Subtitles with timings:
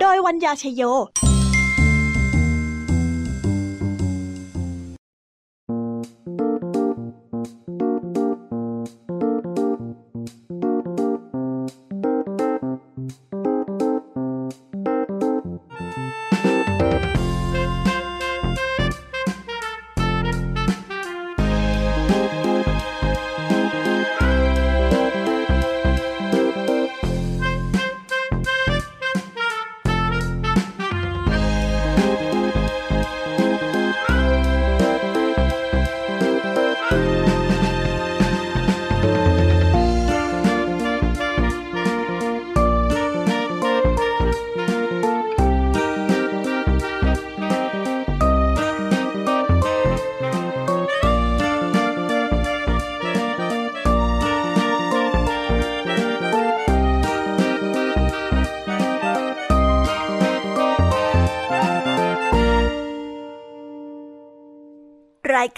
[0.00, 0.82] โดยวัญญาชยโย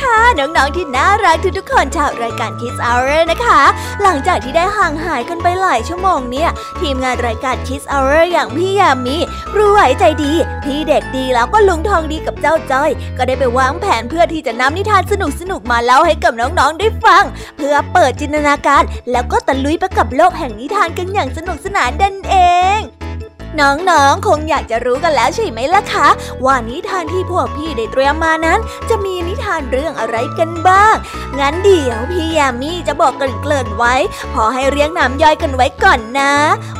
[0.00, 3.60] ค่ะ น้องๆที่น่ารักทุกๆคนชาวรายการ Kids Hour นะคะ
[4.02, 6.50] หลังจากที่ได้ห่างหายกันไปหลายชั่วโมงเนี่ย
[6.80, 9.16] ทีมงานรายการ Kids Hour อย่างพี่ยามี
[9.52, 10.32] ครูไหวใจดี
[10.64, 15.14] พี่เด็กดีแล้วก็ลุงทองดีกับเจ้าจ้อย ก็ได้ไปวางแผนเพื่อที่จะนำนิทานส
[15.50, 17.24] นุกๆมาเล่าให้กับน้องๆได้ฟัง
[17.56, 18.82] เพื่อเปิดจินตนาการ
[19.12, 22.34] แล้วก็ตะลุยไปกับโลกแห่งนิทานกันอย่างสนุกสนานดันเอ
[22.78, 22.97] ง
[23.60, 26.08] น้องๆ คงอยากจะรู้กันแล้วใช่ไหมล่ะคะ
[26.44, 28.58] ว่านิทานที่พวกพี่ได้เตรียมมานั้น
[28.88, 30.94] จะมีนิทานเรื่องอะไรกันบ้าง
[31.40, 33.94] งั้นเดี๋ยวพี่ยามีจะบอกกันเกลิ่นไว้
[34.34, 36.32] พอให้เรียงน้ำย่อยกันไว้ก่อนนะ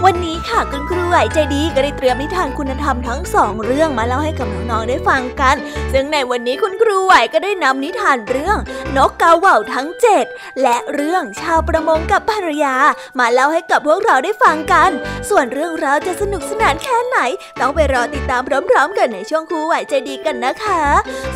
[0.05, 5.57] วันนี้ค่ะคุณครูไหวใจดีก็ได้เตรียมนิทานคุณธรรมทั้งสองเรื่องมาเล่าให้กับน้องๆได้ฟังกัน
[5.93, 8.59] ซึ่งในวันนี้คุณครูไหวก็ได้นำนิทานเรื่อง
[8.97, 10.25] นกกาเหว่าทั้งเจ็ด
[10.63, 12.75] และเรื่องชาวประมงกับภรรยา
[13.19, 14.91] มาเล่าให้กับพวกเราได้ฟังกัน
[15.29, 17.19] ส่วนเรื่องราวจะสนุกสนานแค่ไหน
[17.61, 20.83] ต้องไปรอติดตามพร้อมๆกันในช่วงครูไหวใจดีกันนะคะ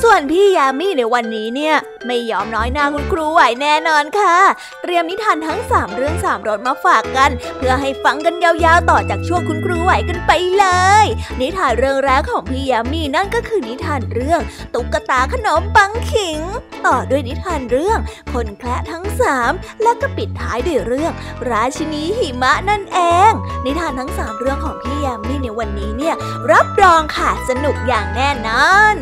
[0.03, 1.77] ส่วนพี่ยามีในวันนี้เนี่ย
[2.07, 4.37] ไม่ยอมน้อยหน้าคุณครูไหวแน่นอนค่ะ
[4.83, 10.67] เตรียมนิทานทั้ง 3 เรื่อง3รสมาฝากกัน เพื่อให้ฟังกันยาวๆต่อจากช่วงคุณครูไหวกันไปเล
[11.05, 11.07] ย
[11.41, 14.41] นิทานเรื่องแรกของพี่ยามีนั่นก็คือนิทานเรื่อง
[14.75, 16.41] ตุ๊กตาขนมปังขิง
[16.87, 17.99] ต่อด้วยนิทานเรื่อง
[18.33, 21.13] คนแคละทั้งสามและก็ปิดท้ายด้วยเรื่อง
[21.51, 22.99] ราชินีหิมะนั่นเอ
[23.31, 23.33] ง
[23.65, 26.15] นิทานทั้ง 3 เรื่องของพี่ยามี่ในวันนี้เนี่ย
[26.53, 28.95] รับรองค่ะสนุกอย่างแน่นอน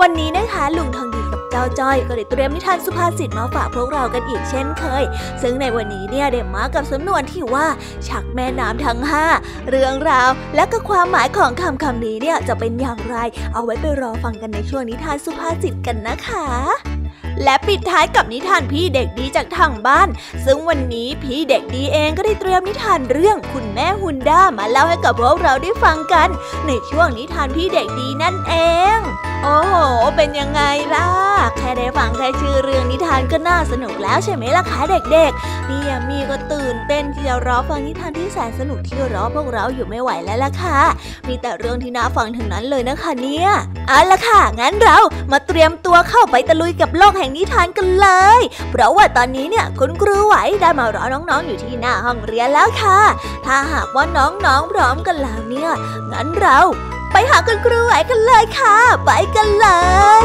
[0.00, 5.04] วันนี้นะคะลุงทองดี เจ้าจ้อยก็ได้เตรียมนิทานสุภาษิตมาฝากพวกเรากันอีกเช่นเคย
[5.42, 7.66] ซึ่งในวันนี้เนี่ยได้มากับสำนวนที่ว่า
[8.08, 9.26] ชักแม่น้ำทั้งห้า
[9.70, 13.16] เรื่องราว และก็ความหมายของคำคำนี้เนี่ยจะเป็นอย่างไร
[13.54, 16.46] เอาไว้ไปรอฟังกันในช่วงนิทานสุภาษิตกันนะคะ
[17.44, 20.08] และปิดท้ายกับนิทานพี่เด็กดีจากทางบ้าน
[20.44, 26.28] ซึ่งวันนี้พี่เด็กดีเองก็ได้เตรียมนิทานเรื่องคุณแม่ฮุนด้ามาเล่าให้กับพวกเราได้ฟังกัน
[26.66, 28.54] ในช่วงนิทานพี่เด็กดีนั่นเอ
[28.98, 28.98] ง
[29.44, 29.74] โอ้โห
[30.16, 30.62] เป็นยังไง
[30.94, 31.08] ล่ะ
[31.56, 34.80] แค่ได้ฟังแค่ชื่อเรื่องนิทานก็น่าสนุกแล้วใช่ไหมล่ะคะ
[35.12, 40.78] เด็กๆพี่ยามีก็ตื่นเต้นที่จะรอฟังนิทานที่แสนสนุกที่รอพวกเราอยู่ไม่ไหวแล้วล่ะค่ะ
[41.28, 43.48] มีแต่เรื่องที่น่าฟังทั้งนั้นเลยนะคะเนี่ย
[43.88, 44.98] เอาละค่ะ งั้นเรา
[45.32, 48.08] มาเตรียมตัวเข้าไปตะลุยกับโลกแห่งนิทานกันเล
[48.38, 52.98] ย เพราะว่าตอนนี้เนี่ยคุณครูไหวได้มารอน้องๆ อยู่ที่หน้าห้องเรียนแล้วค่ะ
[53.46, 55.70] ถ้าหากว่าน้องๆพร้อมกันแล้วเนี่ย
[56.12, 56.58] งั้นเรา
[57.12, 59.68] ไปหาคุณครูไหวกันเลยค่ะ ไปกันเล
[60.22, 60.24] ย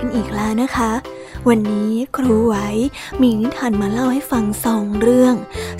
[0.00, 0.92] กันอีกแล้วนะคะ
[1.48, 2.56] วันนี้ครูไหว
[3.22, 5.34] มีนิทานมาเล่าให้ฟังสองเรื่อง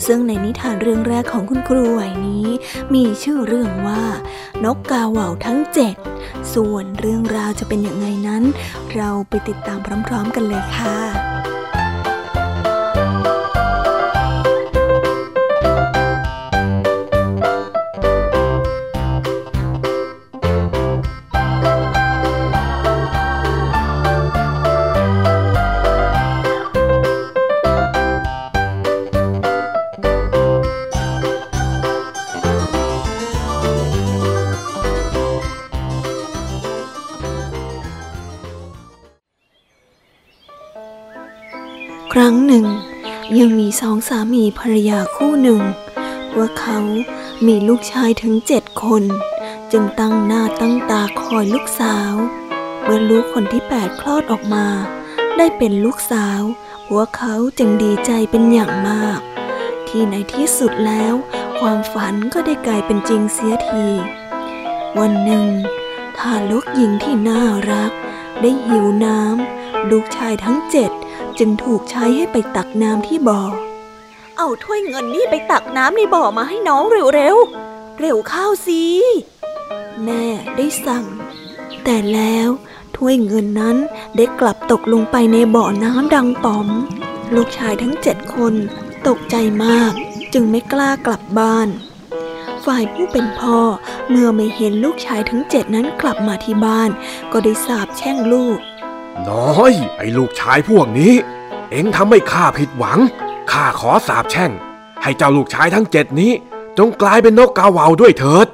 [0.07, 2.47] ซึ่งในนิทานเรื่องแรกของคุณครูไหวนี้
[2.95, 4.03] มีชื่อเรื่องว่า
[4.65, 5.95] นกกาเหว่าทั้งเจ็ด
[6.55, 8.43] ส่วนเรื่องราวจะเป็นอย่างไงนั้น
[8.95, 11.28] เราไปติดตามพร้อม ๆ กันเลยค่ะ
[43.41, 45.63] ยังมีสองสามีภรรยาคู่หนึ่ง
[46.37, 46.79] ว่าเขา
[47.47, 49.05] มีลูกชายถึงเจ็ดคน
[49.73, 52.13] จึงตั้งหน้าตั้งตาคอยลูกสาว
[52.83, 54.67] เมื่อลูกคนที่แปดคลอดออกมา
[55.37, 56.41] ได้เป็นลูกสาว
[56.89, 59.21] พวกเขาจึงดีใจเป็นอย่างมาก
[59.89, 61.15] ที่ในที่สุดแล้ว
[61.59, 63.87] ความฝันก็ได้กลายเป็นจริงเสียที
[64.99, 65.47] วันหนึ่ง
[66.19, 67.93] ทารกหญิงที่น่ารัก
[68.41, 70.91] ได้หิวน้ำลูกชายทั้งเจ็ด
[71.39, 73.41] จึงถูกใช้ให้ไปตักน้ำที่บ่อ
[74.37, 77.37] เอาถ้วยเงินนี่ไปตักน้ำในบ่อมาให้น้องเร็วเร็ว
[78.01, 78.83] เร็วเข้าสิ
[80.05, 80.25] แม่
[80.57, 81.05] ได้สั่ง
[81.85, 82.49] แต่แล้ว
[82.97, 83.77] ถ้วยเงินนั้น
[84.17, 86.69] ได้กลับตกลงไปในบ่อน้ำดังป๋อม
[87.35, 88.55] ลูกชายทั้งเจ็ดคน
[89.09, 89.93] ตกใจมาก
[90.33, 91.69] จึงไม่กล้ากลับบ้าน
[92.65, 93.59] ฝ่ายผู้เป็นพ่อ
[94.09, 96.91] เมื่อไม่เห็นลูกชายทั้งเจ็ดนั้นกลับมาที่บ้าน
[97.33, 98.59] ก็ได้สาบแช่งลูก
[99.31, 101.13] น้อย ไอ้ลูกชายพวกนี้
[101.71, 102.99] เอ็งทำให้ข้าผิดหวัง
[103.53, 104.51] ข้าขอสาบแช่ง
[105.03, 106.33] ให้เจ้าลูกชายทั้งเจ็ดนี้
[106.79, 108.47] จงกลายเป็นนกกาเหว่าด้วยเถิด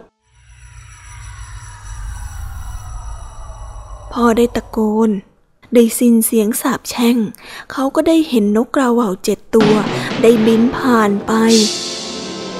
[4.12, 4.78] พอได้ตะโก
[5.08, 5.10] น
[5.74, 7.16] ได้สิ้นเสียงสาบแช่ง
[7.72, 9.72] เขาก็ได้เห็นนกกระว่าเจ็ดตัว
[10.22, 11.32] ได้บินผ่านไป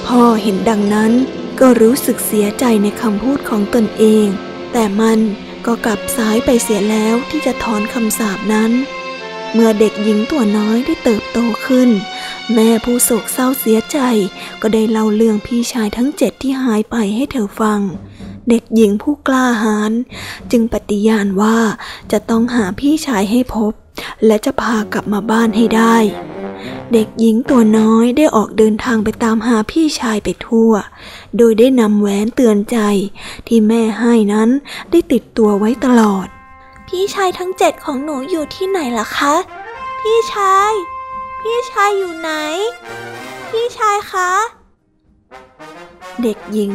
[0.05, 1.11] พ่อเห็นดังนั้น
[1.59, 4.27] ก็รู้สึกเสียใจในคำพูดของตนเอง
[4.71, 5.19] แต่มัน
[5.65, 8.71] ก็กลับสายไปเสียแล้วที่จะถอนคำสาปนั้น
[9.53, 11.89] เมื่อเด็กหญิงตัวน้อยได้เติบโตขึ้น
[12.53, 13.99] แม่ผู้โศกเศร้าเสียใจ
[14.61, 17.79] ก็ได้เล่าเรื่องพี่ชายทั้งเจ็ดที่หายไปให้เธอฟัง
[18.49, 19.91] เด็กหญิงผู้กล้าหาญ
[20.51, 21.57] จึงปฏิญาณว่า
[22.11, 23.73] จะต้องหาพี่ชายให้พบ
[24.25, 25.95] และจะพากลับมาบ้านให้ได้
[26.93, 30.71] เด็กหญิงตัวน้อยได้ออกเดินทางไปตามหาพี่ชายไปทั่ว
[31.37, 32.77] โดยได้นำแหวนเตือนใจ
[33.47, 34.49] ที่แม่ให้นั้น
[34.91, 36.27] ได้ติดตัวไว้ตลอด
[36.87, 39.33] พี่ชายทั้งเจ็ดของหนูอยู่ที่ไหนล่ะคะ
[40.01, 40.71] พี่ชาย
[41.41, 42.31] พี่ชายอยู่ไหน
[43.49, 44.31] พี่ชายคะ
[46.21, 46.71] เด็กหญิง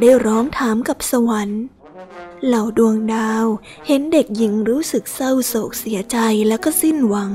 [0.00, 1.62] ได้ร้องถามกับสวรรค์
[2.46, 3.46] เหล่าดวงดาว
[3.86, 7.32] เห็นเด็กหญิงรู้สึกเศร้าโศกเสียใจแล้วก็สิ้นหวัง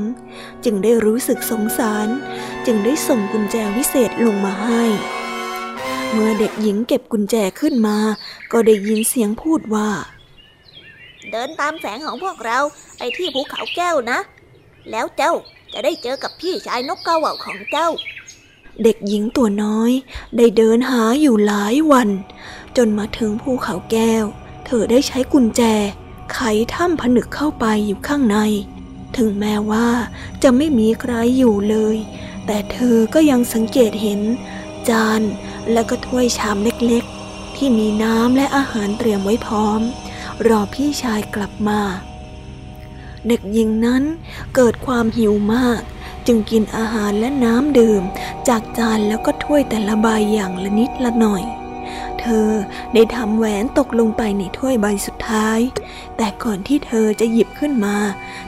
[0.64, 2.08] จึงได้รู้สึกสงสาร
[2.66, 4.84] จึงได้ส่งกุญแจวิเศษลงมาให้
[6.12, 7.98] เมื่อเด็กหญิงเก็บกุญแจขึ้นมา
[8.52, 9.90] ก็ได้ยินเสียงพูดว่า
[11.32, 12.60] เดินตามแสงของพวกเรา
[12.98, 14.20] ไปที่ภูเขาแก้วนะ
[14.92, 15.34] แล้วเจ้า
[15.74, 17.90] จะได้เจอกับพี่ชายนกกระว่าของเจ้า
[18.84, 19.92] เด็กหญิงตัวน้อย
[20.38, 22.10] ได้เดินหาอยู่หลายวัน
[22.78, 24.26] จนมาถึงภูเขาแก้ว
[24.66, 25.62] เธอได้ใช้กุญแจ
[26.34, 26.40] ไข
[26.74, 28.38] ถ้ำผนึกเข้าไปอยู่ข้างใน
[29.18, 29.88] ถึงแม้ว่า
[30.44, 31.98] จะไม่มีใครอยู่เลย
[32.46, 34.22] แต่เธอก็ยังสังเกตเห็น
[34.90, 35.22] จาน
[35.72, 39.82] และก็ถ้วยชามเล็กๆ ที่มีน้ำและอาหารเตรียมไว้พร้อม
[40.48, 41.82] รอพี่ชายกลับมา
[43.28, 44.04] เด็กหญิงนั้น
[44.56, 45.82] เกิดความหิวมาก
[46.28, 48.04] จึงกินอาหารและน้ำดื่ม
[48.48, 51.44] จากจานแล้วก็ถ้วยแต่ละใบอย่างละนิดละหน่อย
[52.22, 52.50] เธอ
[52.94, 55.60] ได้ทำแหวนตกลงไปในถ้วยใบสุดท้าย
[56.18, 57.98] แต่ก่อนที่เธอจะหยิบขึ้นมา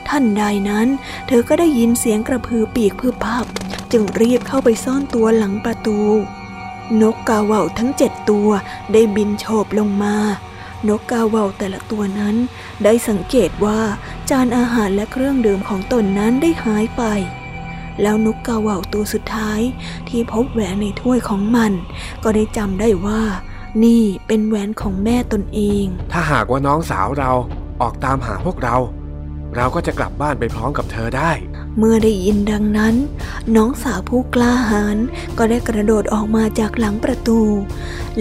[0.08, 0.88] ท่านใดนั้น
[1.28, 3.44] เธอก็ได้ยินเสียงกระพือปีกพือพับ
[3.92, 6.00] จึงรีบเข้าไปซ่อนตัวหลังประตู
[7.02, 8.48] นกกาเหว่าทั้งเจ็ดตัว
[8.92, 10.16] ได้บินโฉบลงมา
[10.88, 12.36] นกกาเหว่าแต่ละตัวนั้น
[12.84, 13.80] ได้สังเกตว่า
[14.30, 17.02] จานอาหารและเครื่องดื่มของตนนั้นได้หายไป
[18.02, 19.60] แล้วนกกาเหว่าตัวสุดท้าย
[20.08, 21.72] ที่พบแหวนในถ้วยของมัน
[22.22, 23.22] ก็ได้จำได้ว่า
[23.84, 27.32] นี่เป็นแหวนของแม่ตนเอง ถ้าหากว่าน้องสาวเรา
[27.80, 28.76] ออกตามหาพวกเรา
[29.56, 31.30] เราก็จะกลับบ้านไปพร้อมกับเธอได้
[31.78, 32.94] เมื่อได้ยินดังนั้น
[33.56, 34.96] น้องสาวผู้กล้าหาญ
[35.38, 37.40] ก็ได้กระโดดออกมาจากหลังประตู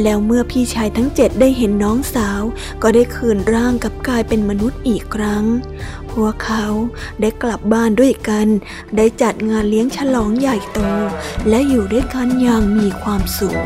[0.01, 2.41] แล้วเมื่อพี่ชายทั้งเจ็ดได้เห็นน้องสาว
[2.81, 5.45] ก็ได้คืนร่างกับกายเป็นมนุษย์อีกครั้ง
[6.11, 6.65] พวกเขา
[7.21, 8.47] ได้กลับบ้านด้วยกัน
[8.97, 10.79] ได้จัดงานเลี้ยงฉลองใหญ่โต
[11.49, 13.57] และอยู่ด้วยกันอย่างมีความสุข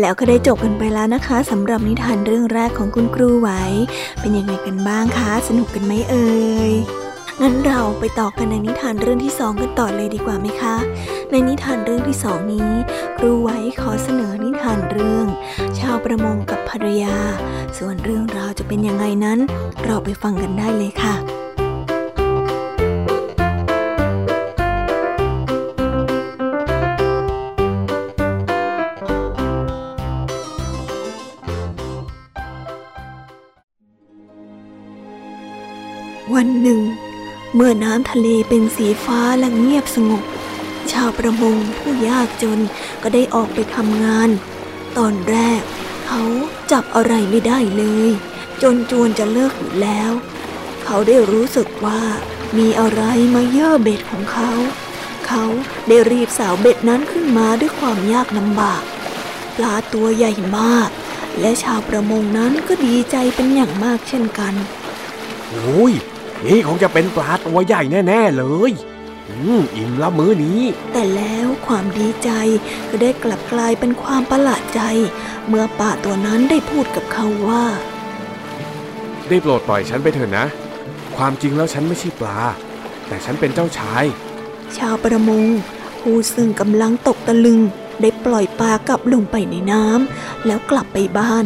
[0.00, 3.50] แล้วก็ได้จบกันไปแล้วนะคะสำหรับนิทานเรื่องแรกของคุณครูไหว
[4.20, 6.28] เป็นยังไงกันบ้างคะ สนุกกันไหมเอ่
[6.70, 6.72] ย
[7.40, 10.76] งั้นเราไปต่อกันในนิทานเรื่องที่สองกันต่อเลยดีกว่าไหมคะ
[11.30, 12.70] ในนิทานเรื่องที่สองนี้
[13.18, 15.26] ครูไหวขอเสนอนิทานเรื่อง
[15.78, 17.16] ชาวประมงกับภรรยา
[17.78, 19.38] ส่วนเรื่องราวจะเป็นยังไงนั้น
[19.84, 21.14] เราไปฟังกันได้เลยค่ะ
[37.54, 40.24] เมื่อน้ำทะเลเป็นสีฟ้าและเงียบสงบ
[40.92, 42.60] ชาวประมงผู้ยากจน
[43.02, 44.30] ก็ได้ออกไปทำงาน
[44.96, 45.62] ตอนแรก
[46.06, 46.22] เขา
[46.72, 48.10] จับอะไรไม่ได้เลย
[48.62, 50.12] จนจวนจะเลิกอยู่แล้ว
[50.84, 52.02] เขาได้รู้สึกว่า
[52.58, 53.02] มีอะไร
[53.34, 54.50] มาเย่อเบ็ดของเขา
[55.26, 55.44] เขา
[55.88, 58.82] ได้รีบสาวเบ็ดนั้นขึ้นมาด้วยความยากลำบาก
[59.56, 60.88] ปลาตัวใหญ่มาก
[61.40, 64.54] และชาวประมงนั้นก็ดีใจเป็นอย่างมากเช่นกัน
[65.50, 65.94] โอ้ย
[66.44, 68.72] นี่คงจะเป็นปลาตัวใหญ่แน่ ๆ เลย
[69.28, 70.60] อืมอิ่มละมื้อนี้
[70.92, 72.30] แต่แล้วความดีใจ
[72.88, 74.80] ก็ได้กลับกลายเป็นความประหลาดใจ
[75.48, 77.64] เมื่อป่าตัวนั้นได้พูดกับเขาว่า
[79.28, 80.46] ได้โปรดปล่อยฉันไปเถอะนะ
[81.16, 82.38] ความจริงแล้วฉันไม่ใช่ปลา
[83.06, 84.04] แต่ฉันเป็นเจ้าชาย
[84.76, 85.46] ชาวประมง
[86.00, 87.60] ผู้ซึ่งกำลังตกตะลึง
[88.00, 91.44] ได้ปล่อยปลากลับลงไปในน้ำแล้วกลับไปบ้าน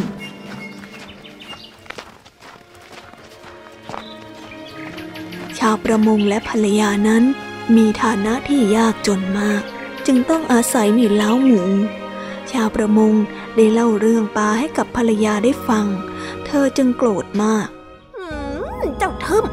[5.89, 7.25] ประมงและภรรยานั้น
[7.77, 9.63] มีฐานะที่ยากจนมาก
[10.07, 11.63] จึงต้องอาศัยในเล้าหมู
[12.51, 13.15] ชาวประมง
[13.57, 15.87] ได้เล่าเรื่องปลาให้กับภรรยาได้ฟัง
[16.47, 17.69] เธอจึงโกรธมาก
[18.99, 19.45] เจ้าทึม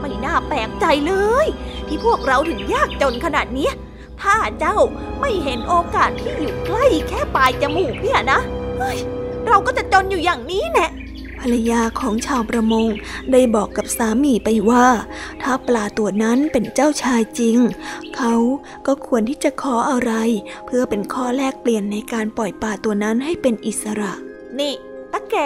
[0.00, 1.46] ไม่น่าแปลกใจเลย
[1.86, 3.70] ที่พวกเราถึงยากจนขนาดนี้
[4.22, 4.76] ถ้าเจ้า
[5.20, 8.40] ไม่เห็นโอกาสที่อยู่ใกล้แค่ปลายจมูกเนี่ยนะ
[8.78, 8.98] เฮ้ย
[9.46, 10.88] เราก็จะจนอยู่อย่างนี้แน่
[11.40, 12.86] ภรรยาของชาวประมง
[13.32, 14.86] ได้บอกกับสามีไปว่า
[15.42, 17.58] ถ้าปลาตัวนั้นเป็นเจ้าชายจริง
[18.16, 18.34] เขา
[18.86, 20.12] ก็ควรที่จะขออะไร
[20.66, 24.12] เพื่อเป็นข้อแลกเปลี่ยนในการปล่อยปลาตัวนั้นให้เป็นอิสระ
[24.58, 24.74] นี่
[25.12, 25.36] ตาแก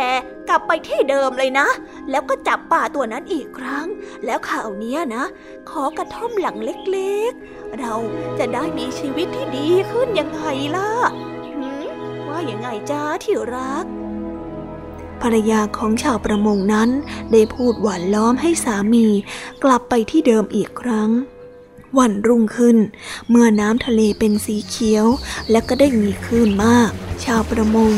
[0.48, 1.68] กลับไปที่เดิมเลยนะ
[2.10, 3.86] แล้วก็จับป่าตัวนั้นอีกครั้ง
[4.24, 5.24] แล้วข่าวนี้นะ
[5.70, 7.94] ขอกระท่อมหลังเล็กๆ เรา
[8.38, 10.42] จะได้มีชีวิตที่ดีขึ้นยังไง
[10.76, 10.90] ล่ะ
[12.28, 13.86] ว่าอยังไงจ้าที่รัก
[15.24, 16.90] ภรรยาของชาวประมงนั้น
[17.32, 19.06] ได้พูดหวานล้อมให้สามี
[19.64, 21.10] กลับไปที่เดิมอีกครั้ง
[21.98, 22.76] วันรุ่งขึ้น
[23.30, 25.06] เมื่อน้ำทะเลเป็นสีเขียว
[25.50, 26.90] และก็ได้มีคลื่นมาก
[27.24, 27.92] ชาวประมง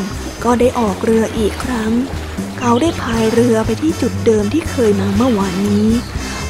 [0.44, 1.92] ก็ได้ออกเรืออีกครั้ง
[2.58, 5.88] เขาได้พายเรือไปที่จุดเดิมที่เคยมาเมื่อวานนี้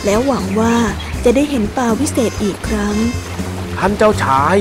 [0.04, 0.76] แล้วหวังว่า
[1.24, 2.96] จะได้เห็นปลาวิเศษอีกครั้ง
[3.78, 4.56] ท่านเจ้าชาย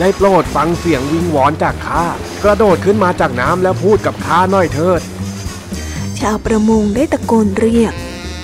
[0.00, 2.04] ได้โปรดฟังเสียงวิงวอนจากข้า
[2.44, 5.02] กระโดดขึ้นมาจากน้ำแล้วพูดกับข้าหน่อยเถิด
[6.20, 7.94] ชาวประมงได้ตะโกนเรียก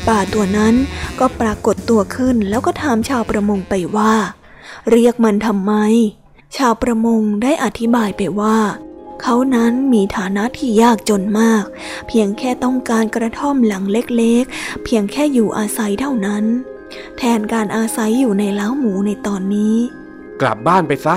[0.09, 0.75] ป่าตัวนั้น
[1.21, 4.15] ก็ปรากฏตัวขึ้นแล้วก็ถามชาวประมงไปว่า
[4.91, 5.73] เรียกมันทำไม
[6.57, 8.59] ชาวประมงได้อธิบายไปว่า
[9.23, 11.65] เขานั้นมีฐานะที่ยากจนมาก
[12.09, 16.45] เพียงแค่ต้องการกระท่อมหลังเล็กๆ เพียงแค่อยู่อาศัยเท่านั้น
[17.19, 19.77] แทนการอาศัยอยู่ในเล้าหมูในตอนนี้
[20.41, 21.17] กลับบ้านไปซะ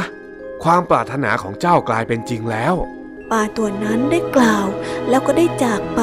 [0.63, 2.75] ความปรารถนาของเจ้ากลายเป็นจริงแล้ว
[3.31, 4.67] ป่าตัวนั้นได้กล่าว
[5.09, 6.01] แล้วก็ได้จากไป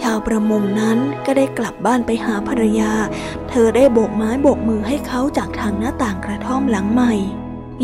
[0.00, 2.92] ชาวประมงนั้นก็ได้กลับบ้านไปหาภรรยา
[3.48, 7.14] เธอได้โบกไม้โบกมือให้เขาจากทางหน้าต่างกระท่อมหลังใหม่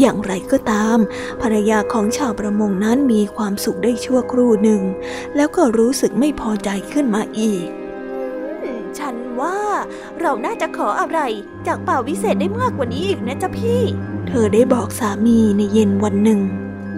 [0.01, 0.99] อย่างไรก็ตาม
[1.43, 4.83] ภรรยาของชาวประมงนั้นมีความสุขได้ชั่วครู่หนึ่ง
[5.37, 7.67] แล้วก็รู้สึกไม่พอใจขึ้นมาอีก
[8.99, 9.59] ฉันว่า
[10.21, 11.19] เราน่าจะขออะไร
[11.67, 13.83] จากป่าวิเศษได้มากกว่านี้อีกนะจ๊ะพี่
[14.29, 16.41] เธอได้บอกสามีในเย็นวันหนึ่ง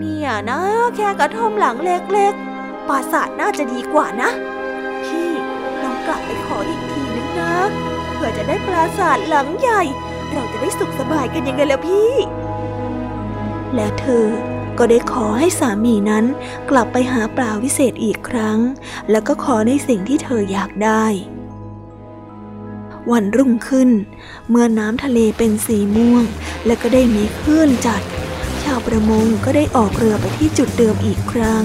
[0.03, 0.61] เนี่ยนะ
[0.97, 4.31] แค่กระท่อมหลังเล็กๆ ปราสาทน่าจะดีกว่านะ
[5.05, 5.29] พี่
[5.83, 7.57] ลองกลับไปขออีกทีนึงนะ
[8.15, 9.83] เพื่อจะได้ปราสาทหลังใหญ่
[10.33, 12.13] เราจะได้สุขสบายกันยังไงล่ะพี่
[13.75, 14.27] และเธอ
[14.79, 16.25] ก็ได้ขอให้สามีนั้น
[16.71, 18.59] กลับไปหาปลาวิเศษอีกครั้ง
[19.11, 21.05] แล้วก็ขอในสิ่งที่เธออยากได้
[23.11, 23.91] วันรุ่งขึ้น
[24.49, 26.25] เมื่อน้ำทะเลเป็นสีม่วง
[26.67, 28.03] และก็ได้มีคลื่นจัด
[28.87, 31.65] ประมงก็ได้ออกเรือไปที่จุดเดิมอีกครั้ง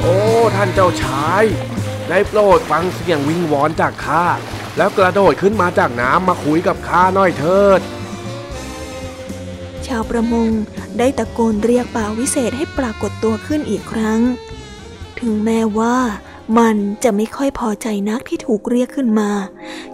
[0.00, 0.16] โอ้
[0.56, 1.44] ท่านเจ้าชาย
[2.08, 4.24] ได้โปรดฟังเสียงวิงวอนจากข้า
[4.76, 7.80] แล้วกระโดดขึ้นมาจากน้ำมาคุยกับข้าหน่อยเถิด
[9.86, 10.50] ชาวประมง
[10.98, 14.20] ได้ตะโกนเรียกปลาวิเศษให้ปรากฏตัวขึ้นอีกครั้ง
[15.20, 15.96] ถึงแม้ว่า
[16.58, 19.30] มันจะไม่ค่อยพอใจนักที่ถูกเรียกขึ้นมา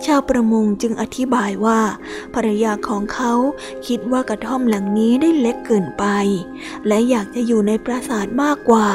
[0.05, 1.81] ชาวประมงจึงอธิบายว่า
[2.35, 3.33] ภรรยาของเขา
[3.87, 6.05] คิดว่ากระท่อมหลังนี้ได้เล็กเกินไป
[6.87, 8.89] และอยากจะอยู่ในปราสาทมากกว่า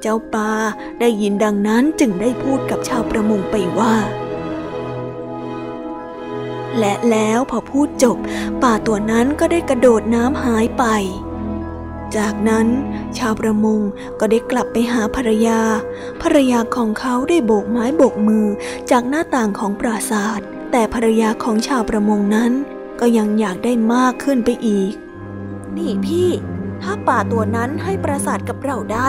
[0.00, 0.52] เจ้าปลา
[1.00, 3.94] ได้ยินดังนั้นจึงได้พูดกับชาวประมงไปว่า
[6.78, 8.16] และแล้วพอพูดจบ
[8.62, 10.84] ป่าตัวนั้นก็ได้กระโดดน้ำหายไป
[12.16, 12.66] จากนั้น
[13.18, 13.80] ชาวประมง
[14.20, 15.60] ก็ได้กลับไปหาภรรยา
[16.22, 18.46] ภรรยาของเขาได้โบกไม้โบกมือ
[18.90, 20.40] จากหน้าต่างของปราสาท
[20.72, 22.52] แต่ภรรยาของชาวประมงนั้น
[23.00, 24.92] ก็ยังอยากได้มากขึ้นไปอีก
[25.76, 26.30] นี่พี่
[26.82, 29.08] ถ้าป่าตัวนั้นให้ปราสาทกับเราได้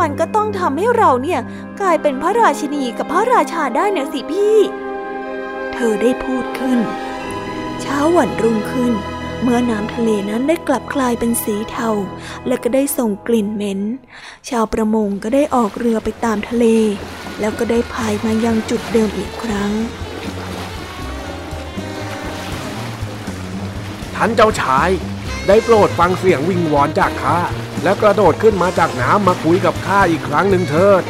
[0.00, 1.40] มันก็ต้องทำให้เราเนี่ย
[1.80, 4.56] กลายเป็นพระราชินีกับพระราชาได้นะสิพี่
[5.72, 6.78] เธอได้พูดขึ้น
[7.80, 8.92] เช้าวันรุ่งขึ้น
[9.42, 11.90] เมื่อน้ำทะเลนั้นได้กลับกลายเป็นสีเทา
[12.46, 13.80] และก็ได้ส่งกลิ่นเหม็น
[14.48, 16.66] ชาวประมงก็ได้ออกเรือไปตามทะเล
[17.40, 19.72] แล้วก็ได้พายมายังจุดเดิมอีกครั้ง
[24.14, 24.90] ท่านเจ้าชาย
[25.48, 27.38] ได้โปรดฟังเสียงวิงวอนจากข้า
[27.82, 31.02] แล้วกระโดดขึ้นมาจากน้ำมาคุยกับข้าอีกครั้งหนึ่งเถิด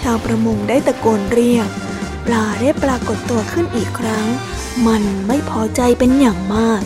[0.00, 1.68] ชาวประมงได้ตะโกนเรียก
[2.26, 4.26] ปลาได้ปรากฏตัวขึ้นอีกครั้ง
[4.86, 6.82] มันไม่พอใจเป็นอย่างมาก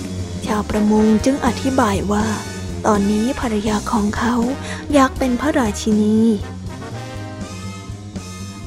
[0.46, 2.26] ชาวประมงจึงอธิบายว่า
[2.86, 4.34] ตอนนี้ภรรยาของเขา
[4.92, 6.18] อยากเป็นพระราชินี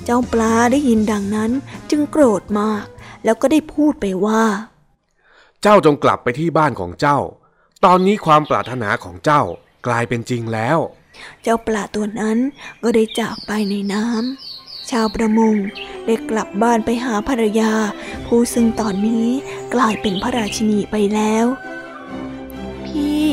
[0.05, 1.51] เจ้าปลาได้ยินดังนั้น
[1.89, 2.85] จึงโกรธมาก
[3.23, 4.43] แล้วก็ได้พูดไปว่า
[5.61, 7.19] เจ้าจงกลับไปที่บ้านของเจ้า
[7.85, 9.41] ตอนนี้ความปรารถนาของเจ้า
[9.87, 10.77] กลายเป็นจริงแล้ว
[11.43, 12.37] เจ้าปลาตัวนั้น
[12.83, 14.48] ก็ได้จากไปในน้ำ
[14.91, 15.55] ชาวประมง
[16.05, 17.71] ได้กลับบ้านไปหาภรรยา
[18.25, 19.27] ผู้ซึ่งตอนนี้
[19.73, 21.45] กลายเป็นพระราชินีไปแล้ว
[22.85, 23.27] พี่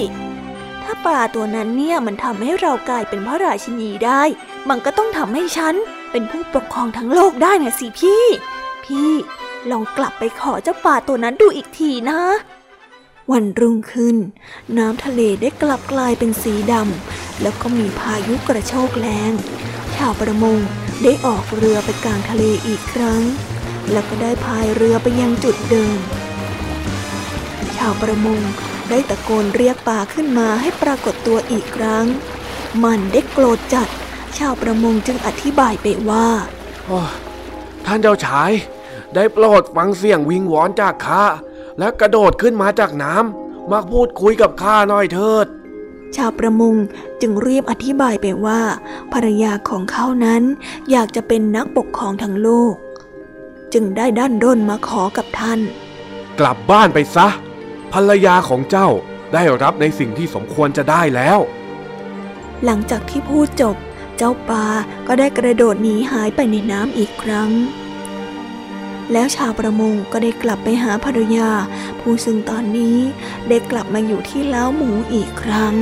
[0.82, 4.22] ถ้าป่าตัวนั้นเนี่ยมันทำให้เรากลายเป็นพระราชินีได้
[4.68, 5.74] มันก็ต้องทำให้ฉัน
[6.10, 8.24] เป็นผู้ปกครองทั้งโลกได้นะสิพี่
[8.84, 9.10] พี่
[9.70, 12.20] ลองกลับไปขอเจ้าป่าตัวนั้นดูอีกทีนะ
[13.32, 14.16] วันรุ่งขึ้น
[14.78, 19.32] น้ำทะเลได้กลับกลายเป็นสีดำ แล้วก็มีพายุกระโชกแรง
[19.96, 20.58] ชาวประมง
[21.02, 23.22] ได้ออกเรือไปกลางทะเลอีกครั้ง
[23.92, 25.98] แล้วก็ได้พายเรือไปยังจุดเดิม
[27.76, 28.40] ชาวประมง
[28.90, 32.06] ได้ตะโกนเรียกปลาขึ้นมาให้ปรากฏตัวอีกครั้ง
[32.84, 33.88] มันได้โกรธจัด
[34.38, 36.28] ชาวประมงจึงอธิบายไปว่า
[37.86, 38.52] ท่านเจ้าชาย
[39.14, 41.24] ได้โปรดฟังเสียงวิงวอนจากข้า
[41.78, 45.46] และกระโดดขึ้นมาจากน้ำมาพูดคุยกับข้าหน่อยเถิด
[46.16, 46.74] ชาวประมง
[47.20, 48.60] จึงรีบอธิบายไปว่า
[49.12, 50.42] ภรรยาของเขานั้น
[50.90, 52.74] อยากจะเป็นนักปกครองทั้งโลก
[53.72, 55.60] จึงได้ด้านด้นมาขอกับท่าน
[56.40, 57.28] กลับบ้านไปซะ
[57.92, 58.88] ภรรยาของเจ้า
[59.32, 61.38] ได้รับในสิ่งที่สมควรจะได้แล้ว
[62.64, 63.76] หลังจากที่พูดจบ
[64.16, 64.68] เจ้าปลา
[65.06, 67.50] ก็ได้กระโดดหนีหายไปในน้ำอีกครั้ง
[69.12, 71.50] แล้วชาวประมงก็ได้กลับไปหาภรรยา
[72.00, 72.98] ผู้ซึ่งตอนนี้
[73.48, 75.74] ได้กลับมาอยู่ที่เล้าหมูอีกครั้ง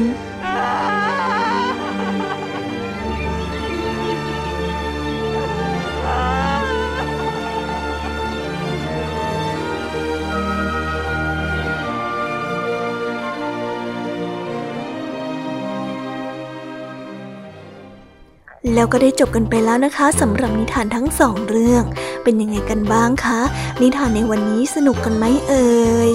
[18.75, 21.85] แล้วก็ได้จบกันไปแล้วนะคะสำหรับนิทานทั้งสองเรื่อง
[22.23, 23.41] เป็นยังไงกันบ้างคะ
[23.83, 25.69] นิทานในวันนี้สนุกกันไหมเอ่
[26.09, 26.11] ย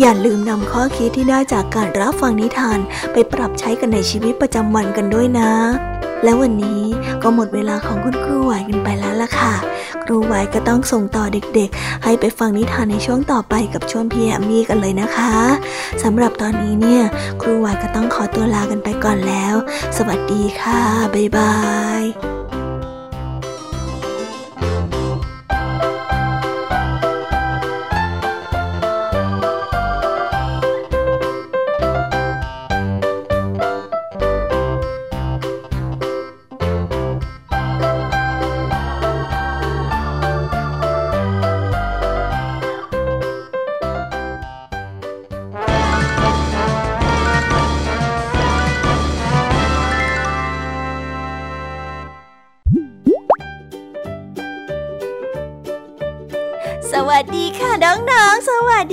[0.00, 2.78] อย่าลืมนำข้อคิดที่ได้จากการรับฟังนิทาน
[3.12, 5.52] ไปปรับใช้กันในชีวิตประจำวันกันด้วยนะ
[6.24, 6.82] และวันนี้
[7.22, 9.54] ก็หมดเวลาของคุณครูไหวกันไปแล้วล่ะค่ะ
[10.04, 15.34] ครูไหวก็ต้องส่งต่อเด็กๆ ให้ไปฟังนิทานในช่วงต่อไปกับช่วงพี่แอมมี่กันเลยนะคะ
[16.02, 17.02] สำหรับตอนนี้เนี่ย
[17.42, 19.54] ครูไหวก็ต้องขอตัวลากันไปก่อนแล้ว
[19.96, 20.80] สวัสดีค่ะ
[21.14, 21.54] บ๊ายบา
[22.02, 22.39] ย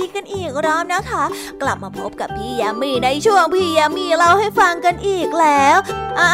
[0.04, 1.24] ีกันอีกรอบนะคะ
[1.62, 5.78] กลับมาพบกับพี่ยามีในช่วงพี่ยามีเล่าให้ฟังกันอีกแล้ว
[6.18, 6.30] อ่า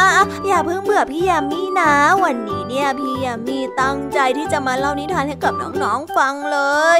[0.47, 1.91] อย่าเพิ่งเบื่อพี่ยามีนะ
[2.23, 6.59] วันนี้เนี่ยพี่ยามีตั้งใจที่จะมาเล่านิทานให้กับน้องๆฟังเล
[6.97, 6.99] ย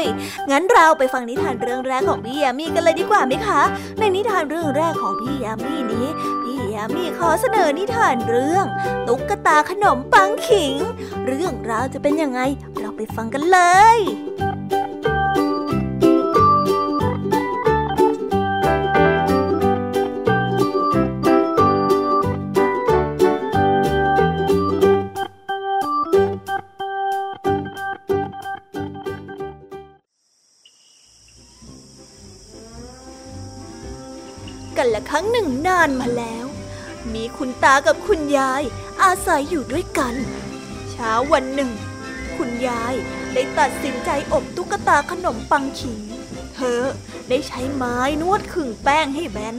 [0.52, 3.62] งั้นเราไปฟังนิทานเรื่องแรกของพี่ยามีกันเลยดีกว่าไหมคะ
[4.00, 6.08] ในนิทานเรื่องแรกของพี่ยามีนี้
[6.44, 8.66] พี่ยามีขอเสนอนิทานเรื่อง
[9.08, 10.76] ตุ๊กตาขนมปังขิง
[11.26, 12.40] เรื่องราวจะเป็นยังไง
[12.80, 13.60] เราไปฟังกันเล
[13.98, 36.46] ยานมาแล้ว
[37.14, 38.64] มีคุณตากับคุณยาย
[39.04, 40.16] อาศัยอยู่ด้วยกัน
[40.92, 41.72] เช้าวันหนึ่ง
[42.38, 42.94] คุณยาย
[43.34, 46.00] ได้ตัดสินใจอบตุ๊กตาขนมปังขิง
[46.56, 46.82] เธอ
[47.30, 49.58] ได้ใช้ไม้นวดขึงแป้งให้แบน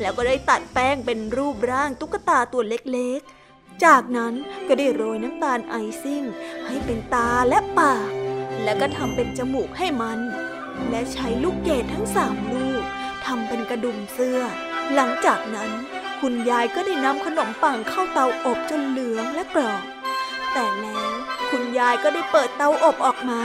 [0.00, 4.34] แล้วก็ได้ตัดแป้งเป็นรูปร่างตุ๊กตาตัวเล็กๆ จากนั้น
[4.68, 6.24] ก็ได้โรยน้ำตาลไอซิ่ง
[6.66, 8.10] ให้เป็นตาและปาก
[8.64, 10.20] แล้วก็ทำเป็นจมูกให้มัน
[10.90, 12.82] และใช้ลูกเกดทั้งสามลูก
[13.26, 14.40] ทำเป็นกระดุมเสื้อ
[14.94, 15.70] หลังจากนั้น
[16.20, 19.82] คุณยายก็ได้นำขนมปังเข้าเตาอบจนเหลืองและกรอบ
[20.52, 21.12] แต่แล้ว
[21.48, 23.40] คุณยายก็ได้เปิดเตาอบออกมา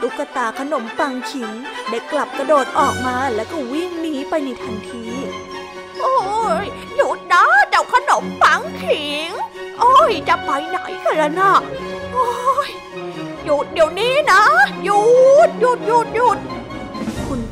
[0.00, 1.50] ตุ๊กตาขนมปังขิง
[1.90, 5.04] ได้กลับกระโดดออกมาแล้วก็วิ่งหนีไปในทันที
[6.00, 6.16] โอ้
[6.64, 9.30] ยหยุดนะเจ้าขนมปังขิง
[9.80, 11.52] โอ้ยจะไปไหนกันล่ะนะ
[12.12, 12.28] โอ้
[12.68, 12.70] ย
[13.44, 14.42] หยุดเดี๋ยวนี้นะ
[14.84, 15.00] หยุ
[15.48, 16.38] ดหยุดหยุดหยุด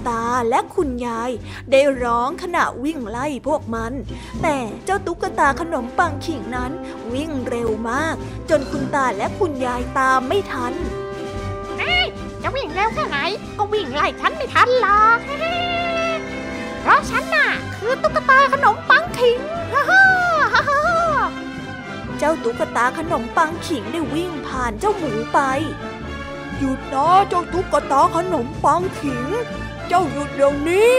[0.09, 1.31] ตาและคุณยาย
[1.71, 3.93] ได้ร้องขณะวิ่งไล่พวกมัน
[4.43, 6.73] แต่เจ้าตุ๊กตาขนมปังขิงนั้น
[7.15, 8.15] วิ่งเร็วมาก
[8.51, 10.75] จนคุณตาและคุณยายตามไม่ทัน
[12.43, 13.19] จะวิ่งเร็วแค่ไหน
[13.59, 15.19] ก็วิ่งไล่ฉันไม่ทันหรอก
[16.83, 19.39] เพราะฉันน่ะ คือตุ๊กตาขนมปังขิง
[19.73, 20.05] ฮ่าฮ่า
[20.69, 20.83] ฮ่า
[22.19, 25.39] เจ้าตุ๊กตาขนมปังขิงได้วิ่งผ่านเจ้าหมูไป
[26.59, 29.25] หยุดนะเจ้าตุ๊กตาขนมปังขิง
[29.89, 30.95] เจ้าหยุดเดี๋ยวนี้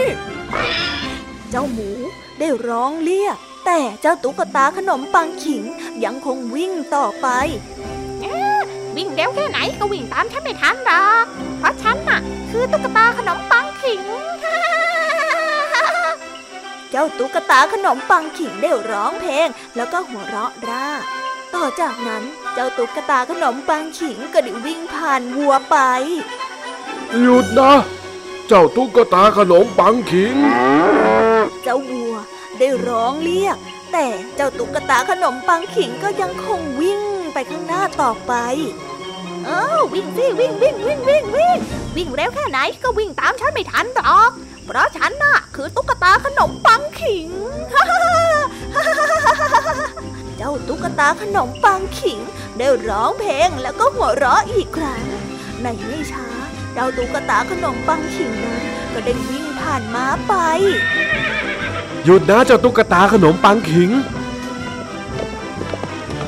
[1.50, 1.90] เจ้าหมู
[2.38, 5.64] ได้ร้องเรียก แต่เจ้าตุ๊กตาขนมปังขิง
[6.04, 7.26] ยังคงวิ่งต่อไป
[8.96, 11.24] วิ่งเร็วแค่ไหนก็วิ่งตามฉันไม่ทันหรอก
[11.58, 14.02] เพราะฉันน่ะ คือตุ๊กตาขนมปังขิง
[16.90, 20.86] เจ้าตุ๊กตาขนมปังขิงได้ร้องเพลง แล้วก็หัวเราะร่า
[21.54, 22.22] ต่อจากนั้น
[22.54, 25.76] เจ้าตุ๊กตาขนมปังขิงก็ได้วิ่งผ่านวัวไป
[27.20, 27.72] หยุดนะ
[28.52, 30.36] เจ้าตุ๊กตาขนมปังขิง
[31.62, 32.14] เจ้าวัว
[32.58, 33.56] ได้ร้องเรียก
[33.92, 37.00] แต่เจ้าตุ๊กตาขนมปังขิงก็ยังคงวิ่ง
[37.34, 38.32] ไปข้างหน้าต่อไป
[39.46, 41.58] เออวิ่งสิวิ่งวิ่งวิ่งวิ่งวิ่ง
[41.96, 44.30] วิ่งเร็วแค่ไหนก็วิ่งตามฉันไม่ทันหรอก
[44.64, 47.28] เพราะฉันน่ะคือตุ๊กตาขนมปังขิง
[50.36, 52.18] เจ้าตุ๊กตาขนมปังขิง
[52.58, 55.04] ได้ร้องเพลงแล้วก็หัวเราะอีกครั้ง
[55.62, 56.29] ในไม่ช้า
[56.74, 60.34] เจ้าตุ๊กตาขนมปังขิงนั้นก็ได้วิ่งผ่านม้าไป
[62.04, 63.90] หยุดนะเจ้าตุ๊กตาขนมปังขิง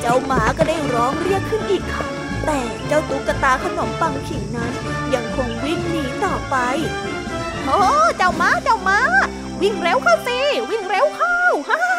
[0.01, 2.13] เจ้าหมาก็ได้ร้องเรียกขึ้นอีกครั้ง
[2.45, 4.73] แต่เจ้าตุ๊กตาขนมปังขิงนั้น
[5.13, 6.55] ยังคงวิ่งหนีต่อไป
[7.65, 7.81] โอ้
[8.17, 8.99] เจ้าม้าเจ้าม้า
[9.61, 10.39] วิ่งเร็วเข้าสิ
[10.71, 11.92] วิ่งเร็วเข้าฮ่า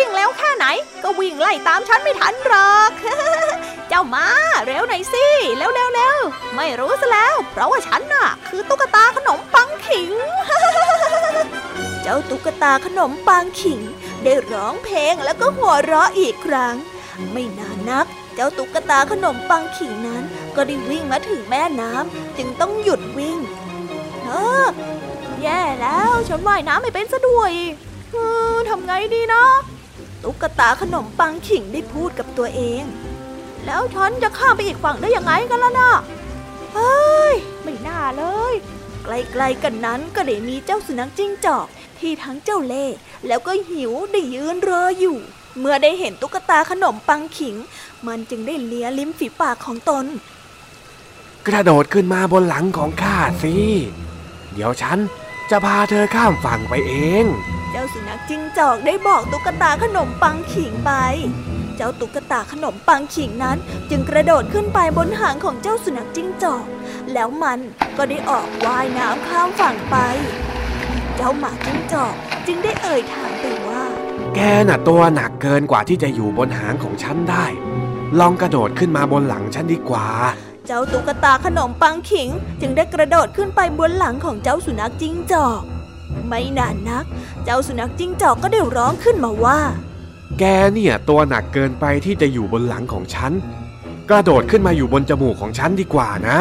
[0.00, 0.66] วิ่งเร็วแค่ไหน
[1.02, 2.90] ก็วิ่งไล่ตามฉันไม่ทันหรอก
[3.88, 4.26] เจ้ามา
[4.66, 6.16] เร็วหน่อยสิเร็วเร็วเร็ว
[6.56, 10.10] ไม่รู้ซะแล้ว เพราะว่าฉันน่ะ คือตุ๊กตาขนมปังขิง
[12.02, 13.80] เจ้าตุ๊กตาขนมปังขิง
[14.22, 16.74] ได้ร้องเพลงแล้วก็หัวเราะอีกครั้ง
[17.32, 20.22] ไม่นานนัก เจ้าตุ๊กตาขนมปังขิงนั้น
[20.56, 23.38] ก็ได้วิ่งมาถึงแม่น้ำจึงต้องหยุดวิ่ง
[24.24, 24.30] เอ
[24.64, 24.66] อ
[25.42, 27.52] แย่แล้วฉันว่ายน้ำไม่เป็นซะด้วย
[28.12, 28.16] เอ
[28.54, 29.44] อทำไงดีนะ
[30.24, 32.84] ตุ๊กตาขนมปังขิงได้พูดกับตัวเอง
[33.66, 35.90] แล้วฉันจะข้ามไปอีกฝั่งได้ยังไงกันล่ะนะ
[36.74, 38.54] เฮ้ย ไม่น่าเลย
[39.04, 41.66] ใกล้ๆกันนั้นก็ได้มีเจ้าสุนัขจิ้งจอก
[41.98, 45.16] ที่ทั้งเจ้าเล่ห์แล้วก็หิวได้ยืนรออยู่
[45.58, 47.56] เมื่อได้เห็นตุ๊กตาขนมปังขิง
[48.06, 50.04] มันจึงได้เลียลิ้มฝีปากของตน
[51.46, 53.54] กระโดดขึ้นมาบนหลังของข้าสิ
[54.52, 54.98] เดี๋ยวฉัน
[55.50, 57.24] จะพาเธอข้ามฝั่งไปเอง
[57.70, 60.92] เจ้าสุนัขจิ้งจอกได้บอกตุ๊กตาขนมปังขิงไป
[61.76, 63.58] เจ้าตุ๊กตาขนมปังขิงนั้น
[63.90, 66.64] จึงกระโดดขึ้นไปบนหางของเจ้าสุนัขจิ้งจอก
[67.12, 67.58] แล้วมัน
[67.96, 69.96] ก็ได้ออกว่ายน้ำข้ามฝั่งไป
[71.16, 72.14] เจ้าหมาจิ้งจอก
[72.46, 73.84] จึงได้เอ่ยถามไปว่า
[74.34, 77.44] แกน่ะตัวหนักเกินกว่าที่จะอยู่บนหางของฉันได้
[78.18, 80.06] ลองกระโดดขึ้นมาบนหลังฉันดีกว่า
[80.66, 82.28] เจ้าตุ๊กตาขนมปังขิง
[82.60, 85.62] จึงได้กระโดดขึ้นไปบนหลังของเจ้าสุนัขจิ้งจอก
[86.26, 87.04] ไม่นานนัก
[87.44, 89.60] เจ้าสุนัขจิ้งจอกก็ได้ร้องขึ้นมาว่า
[90.38, 93.32] แกเนี่ยตัวหนักเกินไปที่จะอยู่บนหลังของฉัน
[94.10, 96.40] กระโดดขึ้นมาอยู่บนจมูกของฉันดีกว่านะ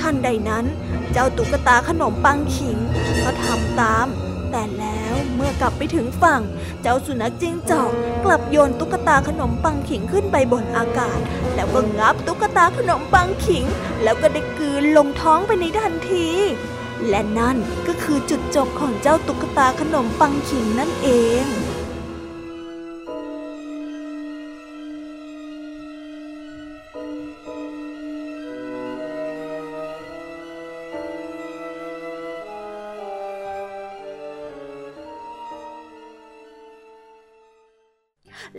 [0.00, 0.64] ทันใดนั้น
[1.12, 2.76] เจ้าตุ๊กตาขนมปังขิง
[3.24, 4.06] ก็ทำตาม
[4.50, 6.42] แต่แล้วเมื่อกลับไปถึงฝั่ง
[6.82, 7.90] เจ้าสุนัขจิ้งจอก
[8.24, 11.18] กลับโยนตุ๊กตาขนมปังขิงขึ้นไปบนอากาศ
[11.54, 13.64] แล้วก็งับตุ๊กตาขนมปังขิง
[14.02, 16.28] แล้วก็ได้กลืนลงท้องไปในทันที
[17.08, 21.08] และนั่นก็คือจุดจบของเจ้าตุ๊กตาขนมปังขิงนั่นเอ
[21.44, 21.46] ง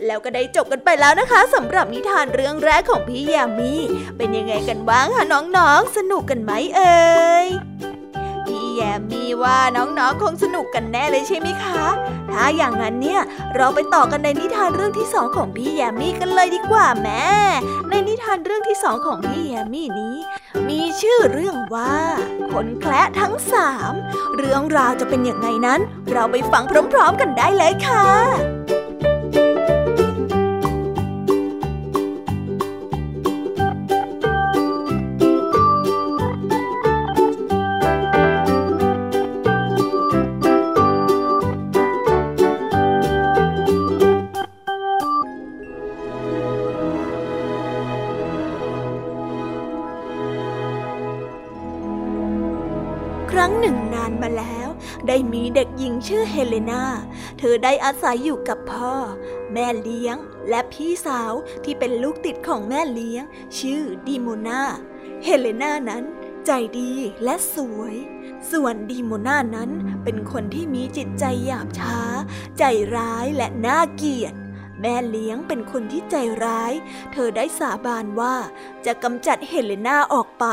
[0.06, 3.72] แล้วก็ได้จบกันไปแล้วนะคะสำหรับนิทานเรื่องแรกของพี่ยามี
[4.16, 7.04] เป็นยังไงกันบ้างคะน้องๆ สนุกกันไหมเอ่
[7.46, 7.48] ย
[8.46, 11.86] พี่แยมมีว่าน้องๆคงสนุกกันแน่เลยใช่ไหมคะ
[12.32, 13.20] ถ้าอย่างนั้นเนี่ย
[13.56, 17.26] เราไปต่อกันในนิทานเรื่องที่สองของพี่แยมมี่กันเลยดีกว่าแม่
[17.90, 20.16] ในนิทานเรื่องที่สองของพี่แยมมี่นี้
[20.68, 21.94] มีชื่อเรื่องว่า
[22.52, 23.92] คนแคละทั้งสาม
[24.36, 25.80] เรื่องราวจะเป็นอย่างไงนั้น
[26.12, 28.06] เราไปฟังพร้อม ๆ กันได้เลยค่ะ
[54.24, 54.68] มาแล้ว
[55.08, 56.84] ได้มีเด็กหญิงชื่อเฮเลนา
[57.38, 58.94] เธอได้อาศัยอยู่กับพ่อ
[59.52, 60.16] แม่เลี้ยง
[60.48, 61.32] และพี่สาว
[61.64, 63.24] ที่เป็นลูกติดของแม่เลี้ยง
[63.58, 64.62] ชื่อดีโมนา
[65.24, 66.04] เฮเลนานั้น
[66.46, 66.92] ใจดี
[67.24, 67.94] และสวย
[68.50, 69.70] ส่วนดีโมนานั้น
[70.04, 72.00] เป็นคนที่มีจิตใจหยาบช้า
[72.58, 72.64] ใจ
[72.96, 74.34] ร้ายและน่าเกลียด
[74.80, 76.72] แม่เลี้ยงเป็นคนที่ใจร้าย
[77.12, 78.34] เธอได้สาบานว่า
[78.86, 80.46] จะกำจัดเฮเลนาออกไป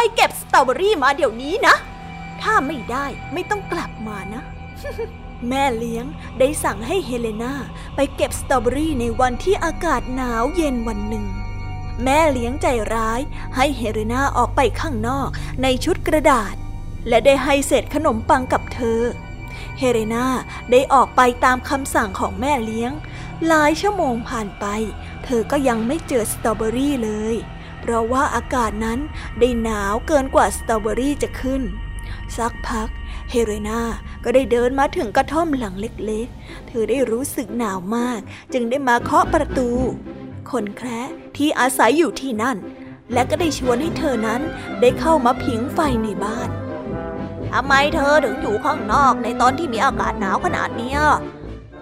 [0.00, 1.76] ไปเก็บสตรอเบอรี่มาเดี๋ยวนี้นะ
[2.42, 4.42] ถ้าไม่ได้ไม่ต้องกลับมานะ
[5.48, 6.04] แม่เลี้ยง
[6.38, 7.54] ได้สั่งให้เฮเลนา
[7.96, 11.26] ไปเก็บสตรอเบอรี่ในวันที่อากาศหนาวเย็นวันหนึ่ง
[12.04, 13.20] แม่เลี้ยงใจร้าย
[13.56, 15.28] ให้เฮเลนาออกไปข้างนอก
[15.62, 16.54] ในชุดกระดาษ
[17.08, 19.00] และได้ให้เศษขนมปังกับเธอ
[19.78, 20.26] เฮเลนา
[20.70, 22.92] ได้ออกไปตามคำสั่งของแม่เลี้ยง
[23.46, 24.66] หลายชั่วโมงผ่านไป
[25.24, 27.36] เธอก็ยังไม่เจอสตรอเบอรี่เลย
[27.90, 28.98] ราะว่าอากาศนั้น
[29.38, 31.62] ได้หนาวเกินกว่าสตรอเบอรี่จะขึ้น
[32.36, 32.88] สักพัก
[33.30, 33.80] เฮเรนา
[34.24, 38.20] ก็ได้เดินมาถึงกระท่อมหลังเล็กๆ เธอได้รู้สึกหนาวมาก
[38.52, 39.70] จึงได้มาเคาะประตู
[40.50, 42.56] คนแคระที่อาศัยอยู่ที่นั่น
[43.12, 44.40] และก็ได้ชวนให้เธอนั้น
[44.80, 46.48] ได้เข้ามาผิงไฟในบ้าน
[47.50, 50.94] ทำไมเธอถึงอยู่ข้างนอกในตอนที่มีอากาศหนาวขนาดนี้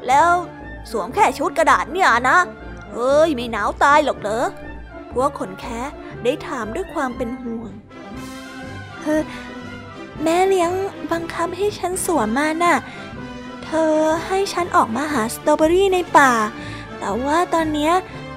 [0.06, 0.30] แล้ว
[0.90, 2.38] สวมแค่ชุดกระดาษเนี่ยนะ
[2.92, 4.46] เฮ้ยไม่หนาวตายหรอกเหรอ
[5.16, 5.82] พวขนแคะ
[6.24, 7.72] ได้ถามด้วยความเป็นห่วง
[9.00, 9.22] เออ
[10.22, 10.72] แม่เลี้ยง
[11.12, 12.76] บังคับให้ฉันสวมมาน่ะ
[13.64, 13.94] เธอ
[14.26, 16.32] ให้ฉันออกมาหาสตรอเบอรี่ในป่า
[16.98, 17.92] แต่ว่าตอนนี้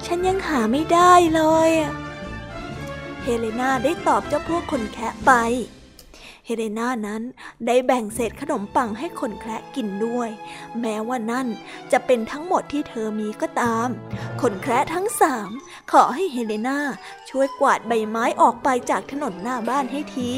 [0.06, 1.72] ฉันยังหาไม่ได้เลย
[3.22, 5.32] เฮเลนาได้ตอบเจ้าพวกคนแคะไป
[6.46, 7.22] เฮเลนานั้น
[7.66, 10.30] ได้แบ่งเศษขนมปังให้คนแคระกินด้วย
[10.82, 11.48] แม้ว่านั่น
[11.92, 13.88] จะเป็นทั้งหมดที่เธอมีก็ตาม
[14.42, 15.50] คนแคระทั้งสาม
[15.92, 16.80] ขอให้เฮเลนา
[17.30, 20.32] ช่วยกวาดใบไม้ออกไปจากถนนหน้าบ้านให้ที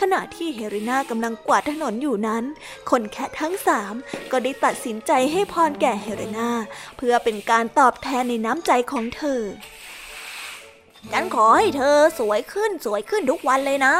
[0.00, 2.44] ขณะที่เฮเลนากำลังกวาดถนนอยู่นั้น
[2.90, 3.94] คนแคระทั้งสาม
[4.30, 6.50] ก็ได้ตัดสินใจให้พรแก่เฮเลนา
[6.96, 9.42] เพื่อเป็นการตอบแทนในน้ำใจของเธอ
[11.12, 13.94] ฉันขอให้เธอสวยขึ้นสวยขึ้นทุกวันเลยนะ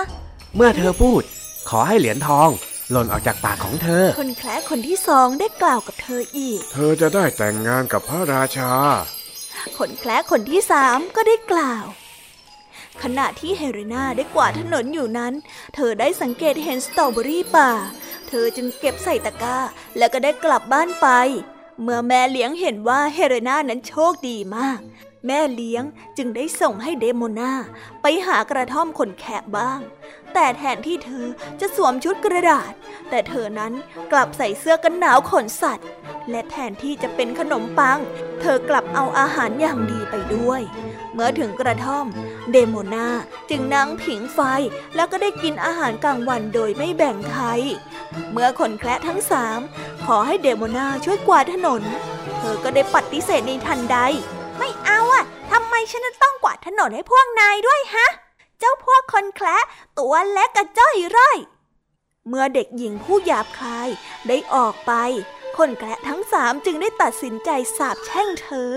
[0.57, 1.23] เมื่อเธอพูด
[1.71, 2.49] ขอให้เหรียญทอง
[2.91, 8.73] หล่นออกจากปากของเธอ คนแคร์คนที่สองได้กล่าวกับเธออีก เธอจะได้แต่งงานกับพระราชา
[9.79, 11.85] ขนแคล้คนที่สามก็ได้กล่าว
[13.03, 15.35] ขณะที่เฮเรนาได้กวาดถนนอยู่นั้น
[15.75, 17.71] เธอได้สังเกตเห็นสตรอเบอรี่ป่า
[18.29, 19.59] เธอจึงเก็บใส่ตะกร้า
[19.99, 21.09] แล้วก็ได้กลับบ้านไป
[21.83, 24.81] เมื่อแม่เลี้ยงเห็นว่าเฮเรนานั้นโชคดีมาก
[25.27, 25.85] แม่เลี้ยง
[26.17, 27.53] จึงได้ส่งให้เดโมนา
[28.03, 29.81] ไปหากระท่อมคนแคระบ้าง
[30.35, 31.27] แต่แทนที่เธอ
[31.61, 32.73] จะสวมชุดกระดาษ
[33.11, 33.73] แต่เธอนั้น
[34.13, 35.89] กลับใส่เสื้อกันหนาวขนสัตว์
[36.31, 37.99] และแทนที่จะเป็นขนมปัง
[38.41, 40.63] เธอกลับเอาอาหารอย่างดีไปด้วย
[41.15, 42.07] เมื่อถึงกระท่อม
[42.53, 43.07] เดโมนา
[43.51, 44.41] จึงนั่งผิงไฟ
[44.95, 47.45] แล้วก็ได้กินอาหารกลางวันโดยไม่แบ่งใคร
[48.33, 49.61] เมื่อคนแคระทั้งสาม
[50.07, 51.83] ขอให้เดโมนาช่วยกวาดถนน
[52.39, 53.99] เธอก็ได้ปฏิเสธในทันใด
[54.59, 58.07] ไม่เอาอะทำไมฉันต้องกวาดถนนให้พวกนายด้วยฮะ
[58.59, 59.59] เจ้าพวกคนแคละ
[59.99, 61.39] ตัวเล็กกระจ้อยร่อย
[62.29, 63.89] เมื่อเด็กหญิงผู้หยาบคาย
[64.29, 64.93] ได้ออกไป
[65.57, 68.73] คนแคละทั้งสามจึงได้ตัดสินใจสาบแช่งเธอ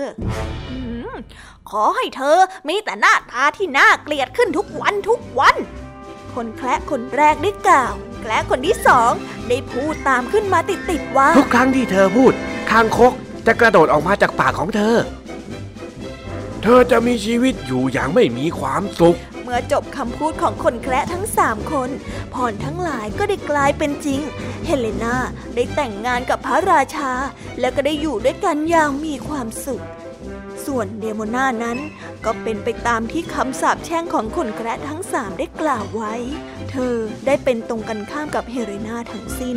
[1.70, 5.56] ขอให้เธอมีแต่หน้าตาที่น่าเกลียดขึ้นทุกวันทุกวัน
[6.34, 9.12] คนแคละคนแรกได้กล่าว แคละคนที่สอง
[9.48, 12.32] ได้พูดตามขึ้นมาติดๆว่า ทุกครั้งที่เธอพูด
[12.70, 13.12] คางคก
[13.46, 14.96] จะกระโดดออกมาจากปากของเธอ
[16.62, 21.90] เธอจะมีชีวิตอยู่อย่างไม่มีความสุข เมื่อจบคำพูดของคนแคระทั้งสามคน
[22.34, 24.20] พรทั้งหลายก็ได้กลายเป็นจริง
[24.66, 25.16] เฮเลนา
[25.54, 27.12] ได้แต่งงานกับพระราชา
[27.60, 29.84] แล้วก็ได้อยู่ด้วยกันอย่างมีความสุข
[30.66, 31.78] ส่วนเดโมนานั้น
[32.24, 36.14] ก็เป็นไปตามที่คำสาปแช่งของคนแคระทั้งสามได้กล่าวไว้
[36.70, 36.94] เธอ
[37.26, 39.56] ได้เป็นตรงกันข้ามกับเฮเลนาทั้งสิ้น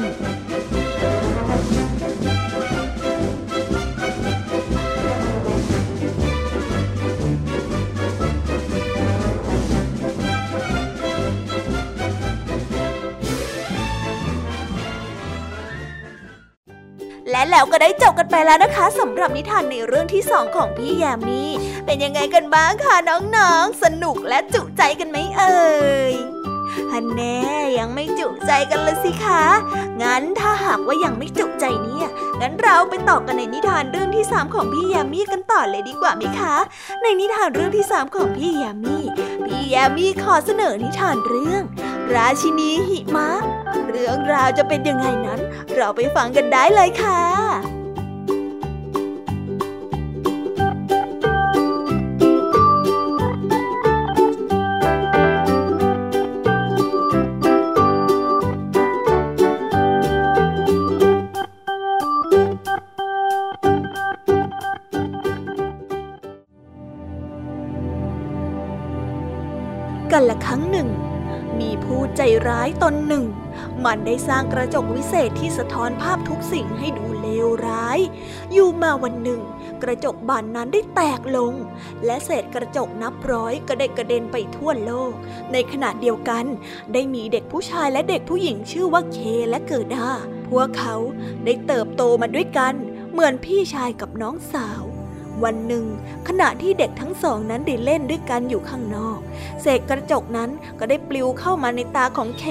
[17.36, 21.52] และแล้วก็ได้จบกันไปแล้วนะคะสำหรับนิทานในเรื่องที่สองของพี่แยมมี่
[21.86, 25.60] เป็นยังไงกันบ้างคะน้องๆ สนุกและจุใจกันไหมเอ่
[26.12, 26.14] ย
[26.92, 27.38] ฮันแน่
[27.80, 29.44] ยังไม่จุใจกันเลยสิคะ
[30.02, 32.08] งั้นถ้าหากว่ายังไม่จุใจเนี่ย
[32.42, 36.56] งั้นเราไปต่อกันในนิทานเรื่องที่สามของพี่ยามีกันต่อเลยดีกว่าไหมคะ
[37.02, 38.98] ในนิทานเรื่องที่สามของพี่ยามี
[39.46, 41.64] พี่ยามีขอเสนอนิทานเรื่อง
[42.16, 43.30] ราชินีหิมะ
[43.90, 45.40] เรื่องราวจะเป็นยังไงนั้น
[45.76, 73.26] เราไปฟังกันได้เลยค่ะายตนหนึ่ง
[73.86, 78.00] มันได้สร้างกระจกวิเศษที่สะท้อนภาพทุกสิ่งให้ดูเลวร้าย
[78.54, 79.42] อยู่มาวันหนึ่ง
[79.84, 81.54] กระจกบานนั้นได้แตกลง
[82.06, 85.14] และเศษกระจกนับร้อยก็ได้กระเด็นไปทั่วโลก
[85.52, 86.46] ในขณะเดียวกัน
[86.94, 90.10] ได้มีเด็กผู้ชายและเด็กผู้หญิงชื่อว่าเคและเกิดา
[90.50, 90.96] พวกเขา
[91.46, 92.74] ได้เติบโตมาด้วยกัน
[93.12, 94.95] เหมือนพี่ชายกับน้องสาว
[95.44, 95.86] วันหนึ่ง
[96.28, 99.20] ขณะที่เด็กทั้งสองนั้นได้เล่นด้วยกันอยู่ข้างนอก
[99.62, 102.46] เศษกระจกนั้นก็ได้ปลิวเข้ามาในตาของเค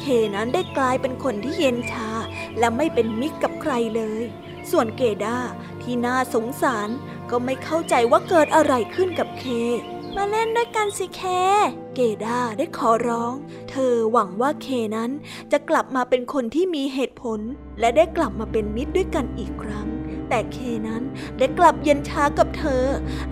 [0.00, 2.10] เคนั้นได้กลายเป็นคนที่เย็นชา
[2.58, 4.22] และไม่เป็นมิตรกับใครเลย
[4.70, 5.38] ส่วนเกดา
[5.82, 6.88] ที่น่าสงสาร
[7.30, 9.44] ก็ไม่เข้าใจว่าเกิดอะไรขึ้นกับเค
[10.16, 11.22] มาเล่นด้วยกันสิเค
[11.94, 13.32] เกดาได้ขอร้อง
[13.70, 15.10] เธอหวังว่าเคนั้น
[15.52, 17.40] จะกลับมาเป็นคนที่มีเหตุผล
[17.80, 19.88] และได้กลับมาเป็นมิตรด้วยกันอีกครั้ง
[20.30, 20.58] แต่เค
[20.88, 21.02] นั้น
[21.38, 22.84] ได้กลับเย็นช้ากับเธอ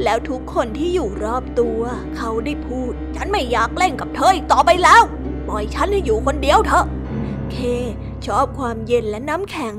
[0.02, 1.80] แล้วทุกคนที่อยู่รอบตัว
[2.16, 5.02] เขาได้พูด ฉันไม่อยากเล่นกับเธออีกต่อไปแล้ว
[5.48, 6.86] ปล่อยฉันให้อยู่คนเดียวเถอะ
[7.52, 9.74] เคเคชอบความเย็นและน้ำแข็ง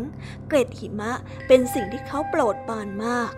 [0.48, 1.12] เกล็ดหิมะ
[1.48, 3.32] เป็นสิ่งที่เขาโปรดปรานมาก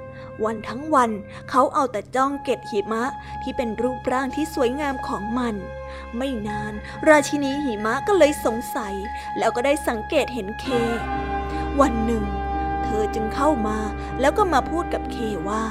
[0.43, 1.11] วันทั้งวัน
[1.49, 3.03] เขาเอาแต่จ้องเกล็ดหิมะ
[3.43, 5.55] ที่เป็นรูปร่างที่สวยงามของมัน
[6.17, 6.73] ไม่นาน
[7.09, 8.93] ราชินีหิมะก็เลยสงสัย
[9.37, 10.65] แล้วก็ได้สังเกตเห็นเค
[11.79, 12.23] วันหนึ่ง
[12.85, 13.77] เธอจึงเข้ามา
[14.19, 15.17] แล้วก็มาพูดกับเค
[15.49, 15.63] ว่า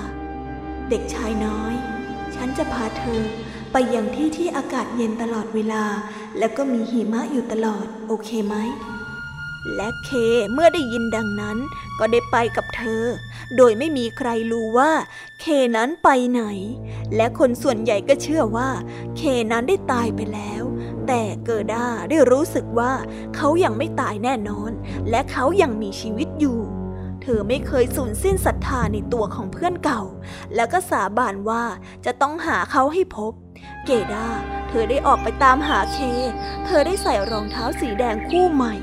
[0.89, 1.75] เด็กชายน้อย
[2.35, 3.23] ฉันจะพาเธอ
[3.73, 5.85] ไปยังที่ที่อากาศเย็นตลอดเวลา
[6.39, 8.57] แล้วก็มีหิมะอยู่ตลอด โอเคไหม
[9.75, 10.11] และเค
[10.53, 11.59] เมื่อได้ยินดังนั้น
[11.99, 13.05] ก็ได้ไปกับเธอ
[13.57, 14.93] โดยไม่มีใครรู้ว่า
[15.41, 15.47] เค
[15.77, 16.43] นั้นไปไหน
[17.17, 18.69] และคนส่วนใหญ่ก็เชื่อว่า
[19.17, 20.63] เคนั้นได้ตายไปแล้ว
[21.07, 22.93] แต่เกิด้าได้รู้สึกว่า
[23.37, 24.71] เขายังไม่ตายแน่นอน
[25.11, 26.59] และเขายังมีชีวิตอยู่
[27.37, 30.03] อไม่เคยสูญสิ้นศรัทธาในตัวของเพื่อนเก่า
[30.55, 31.65] แล้วก็สาบานว่า
[32.05, 33.33] จะต้องหาเขาให้พบ
[33.87, 34.29] เกดา
[34.69, 35.99] เธอได้ออกไปตามหาเค
[36.65, 38.75] เธอได้ใส่รองเท้าสีแดงคู่ใหม่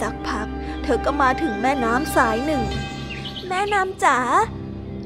[0.00, 0.48] สักพัก
[0.82, 2.64] เธอก็มาถึงแม่น้ำสายหนึ่ง
[3.48, 4.18] แม่น้ำจ๋า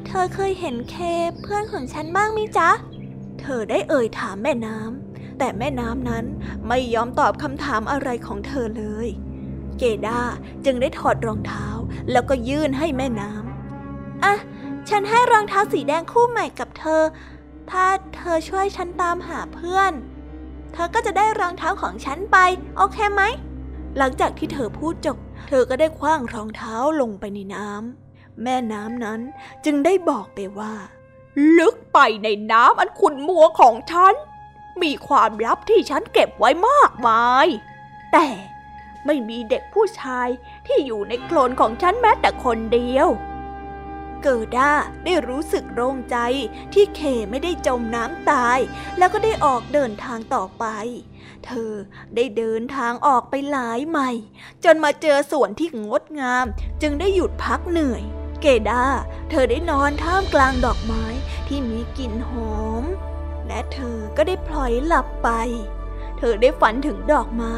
[0.06, 0.96] เธอเคยเห็นเค
[1.42, 2.70] เพื่อนของฉันบ้างมิจ๊ะ
[3.40, 6.24] เธอได้เอ่ยถามแม่น้ำแต่แม่น้ำนั้น
[6.68, 9.08] ไม่ยอมตอบคำถามอะไรของเธอเลย
[9.80, 10.20] เกดา
[10.64, 11.66] จึงได้ถอดรองเท้า
[12.12, 14.34] แล้วก็ยื่นให้แม่น้ำอะ
[14.88, 17.02] ฉันให้รองเท้าสีแดงคู่ใหม่กับเธอ
[17.70, 19.92] ถ้าเธอช่วยฉันตามหาเพื่อน
[20.72, 22.36] เธอก็จะได้รองเท้าของฉันไป
[22.76, 23.22] โอเคไหม
[23.98, 25.16] หลังจากที่เธอพูดจบ
[25.48, 29.20] เธอก็ได้คว้างรองเท้าลงไปในน้ำแม่น้ำนั้น
[29.64, 30.74] จึงได้บอกไปว่า
[31.58, 34.14] ลึกไปในน้ำอันขุ่นมัวของฉัน
[34.82, 37.46] มีความลับที่ฉันเก็บไว้มากมาย
[38.12, 38.26] แต่
[39.06, 40.28] ไม่มีเด็กผู้ชาย
[40.66, 43.08] ที่อยู่ในโคลนของฉันแม้แต่คนเดียว
[44.22, 44.72] เกิด้า
[45.04, 46.16] ได้รู้สึกโล่งใจ
[46.74, 48.58] ที่เคไม่ได้จมน้ำตาย
[48.98, 50.64] แล้วก็ได้ออกเดินทางต่อไป
[51.44, 51.72] เธอ
[52.14, 54.22] ได้เดินทางออกไปหลายไมล์
[54.64, 56.46] จนมาเจอสวนที่งดงาม
[56.82, 58.02] จึงได้หยุดพักเหนื่อย
[58.40, 58.84] เกดา
[59.30, 61.04] เธอได้นอนท่ามกลางดอกไม้
[61.48, 62.84] ที่มีกลิ่นหอม
[63.46, 65.28] และเธอก็ได้พลอยหลับไป
[66.22, 67.54] เธอได้ฝันถึงดอกไม้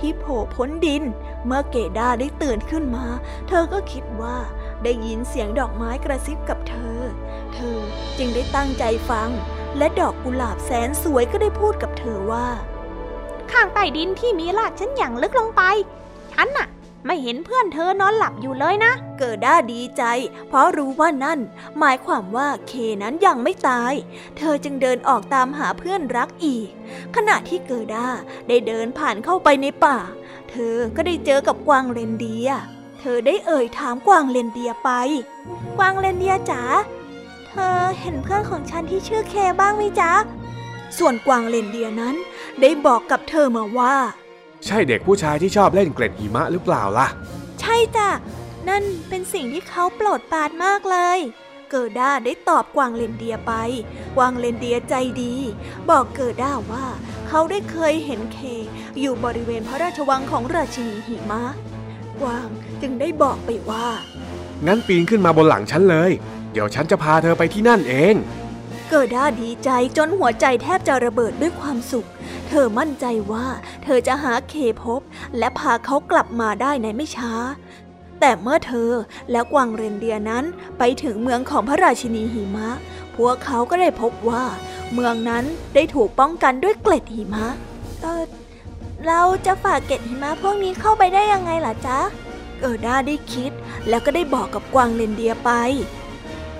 [0.00, 1.02] ที่โผล่พ้นดิน
[1.46, 3.06] เมื่อเกดาได้ตื่นขึ้นมา
[3.48, 4.36] เธอก็คิดว่า
[4.84, 7.00] ได้ยินเสียงดอกไม้กระซิบกับเธอ
[7.54, 7.78] เธอ
[8.18, 9.30] จึงได้ตั้งใจฟัง
[9.78, 12.46] และดอกกุหลาบแสนสวยก็ได้พูดกับเธอว่า
[13.52, 15.62] ข้างใต้ดินที่มีลาดฉันอย่างลึกลงไป
[16.32, 16.66] ฉันน่ะ
[17.06, 20.02] ไม่เห็นเพื่อนเธอนอนหลับอยู่เลยนะ เกิดด้าดีใจ
[20.48, 21.40] เพราะรู้ว่านั่น
[21.78, 23.92] หมายความว่าเคนั้นยังไม่ตาย
[24.36, 26.68] เธอจึงเดินออกตามหาเพื่อนรักอีก
[27.16, 28.08] ขณะที่เกิดด้า
[28.48, 29.98] ได้เดินผ่านเข้าไปในป่า
[30.50, 32.50] เธอก็ได้เจอกับกวางเรนเดีย
[33.00, 34.90] เธอได้เอ่ยถามกวางเรนเดียไป
[35.78, 36.62] กวางเรนเดียจ๋า
[37.48, 40.12] เธอเห็นเพื่อนของฉันที่ชื่อเคบ้างไหมจ๊ะ
[40.98, 42.14] ส่วนกวางเรนเดียนั้น
[42.60, 43.96] ได้บอกกับเธอมาว่า
[44.66, 47.08] ใช่เด็กผู้ชายที่ชอบเล่นเกล็ดหิมะหรือเปล่าล่ะ
[47.60, 48.08] ใช่จ้ะ
[48.68, 51.18] นั่นเป็นสิ่งที่เขาโปรดปรานมากเลย
[51.70, 53.52] เกิดด้าได้ตอบกวางเลนเดียไป
[54.16, 55.34] กวางเลนเดียใจดี
[55.90, 56.86] บอกเกิดด้าว่า
[57.28, 58.38] เขาได้เคยเห็นเค
[59.00, 61.42] อยู่บริเวณพระราชวังของราชินีหิมะ
[62.20, 62.48] กวาง
[62.82, 63.86] จึงได้บอกไปว่า
[64.66, 66.10] งั้นปีนขึ้นมาบนหลังฉันเลย
[66.52, 68.14] เดี๋ยวฉันจะพาเธอไปที่นั่นเอง
[68.90, 72.08] เกิดด้าดีใจจนหัวใจแทบจะระเบิดด้วยความสุข
[72.48, 73.46] เธอมั่นใจว่า
[73.84, 75.00] เธอจะหาเคพบ
[75.38, 77.32] และพาเขากลับมาได้ในไม่ช้า
[78.20, 78.90] แต่เมื่อเธอ
[79.30, 80.44] และกวางเรนเดียนั้น
[80.78, 82.70] ไปถึงเมืองของพระราชินีหิมะ
[83.16, 84.44] พวกเขาก็ได้พบว่า
[84.94, 87.46] เมืองนั้นได้ถูกป้องกันด้วยเกล็ดหิมะ
[88.02, 88.24] เออ
[89.06, 91.98] เราจะฝากเกล็ดหิมะพวกนี้เข้าไปได้ยังไงล่ะจ๊ะ
[92.60, 93.52] เกิดด้าได้คิด
[93.88, 95.50] แล้วก็ได้บอกกับกวางเรนเดียไป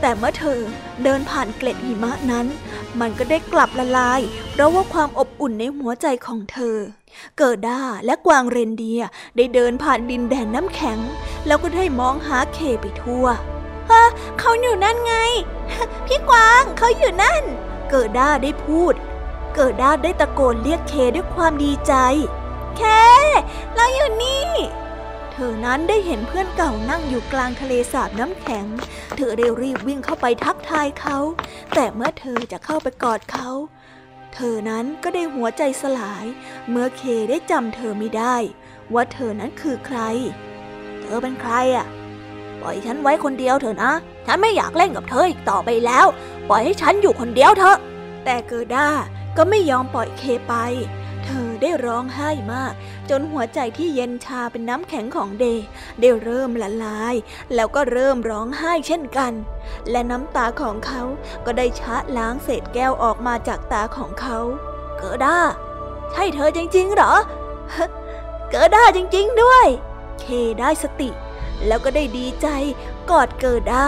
[0.01, 0.61] แต่เมื่อเธอ
[1.05, 2.47] เดินผ่านเกล็ดหิมะนั้น
[3.01, 4.21] มันก็ได้กลับละลาย
[4.51, 6.77] เพราะว่าความอบอุ่นในหัวใจของเธอ
[7.39, 9.03] เกิดด้าและกวางเรนเดีย
[9.37, 10.99] ได้เดินผ่านดินแดนน้ำแข็ง
[11.47, 13.27] แล้วก็ได้มองหาเคไปทั่ว
[13.91, 14.05] ฮะ
[14.41, 15.15] เขาอยู่นั่นไง
[16.07, 17.43] พี่กวางเขาอยู่นั่น
[17.91, 18.95] เกิดด้าได้พูด
[19.55, 21.95] เกิดด้าได้ตะโกนเรียกเคด้วยความดีใจ
[22.77, 22.83] เค
[23.75, 24.51] เราอยู่นี่
[25.39, 28.67] เธอนั้นได้เห็นเพื่อนเก่านั่งอยู่กลางทะเลสาบน้ำแข็ง
[29.17, 31.19] เธอได้รีบวิ่งเข้าไปทักทายเขา
[31.75, 33.49] แต่เมื่อเธอจะเข้าไปกอดเขา
[34.35, 36.25] เธอนั้นก็ได้หัวใจสลาย
[36.71, 38.37] เมื่อเคได้จำเธอไม่ได้
[38.95, 39.99] ว่าเธอนั้นคือใคร
[41.01, 41.87] เธอเป็นใครอะ
[42.61, 43.93] ปล่อยฉันไว้คนเดียวเถอะนะ
[44.27, 46.07] ฉันไม่อยากเล่นกับเธออีกต่อไปแล้ว
[46.49, 47.77] ปล่อยให้ฉันอยู่คนเดียวเถอะ
[48.25, 48.89] แต่เกิด้า
[49.37, 50.55] ก็ไม่ยอมปล่อยเคไป
[51.27, 52.73] เธอได้ร้องไห้มาก
[53.11, 55.47] จนหัวใจที่เย็นชาเป็นน้ำแข็งของเด
[56.01, 57.15] ได้เริ่มละลาย
[57.55, 59.33] แล้วก็เริ่มร้องไห้เช่นกัน
[59.91, 61.03] และน้ำตาของเขา
[61.45, 64.39] ก็ได้ชะล้างเศษแก้วออกมาจากตาของเขา
[64.99, 65.39] เกิด้า
[66.13, 67.15] ใช่เธอจริง ๆ เหรอ
[68.51, 69.67] เกิดได้จริง ๆ ด้วย
[70.21, 70.27] เค
[70.61, 71.11] ได้สติ
[71.67, 72.49] แล้วก็ได้ดีใจ
[73.11, 73.87] กอดเกิด้า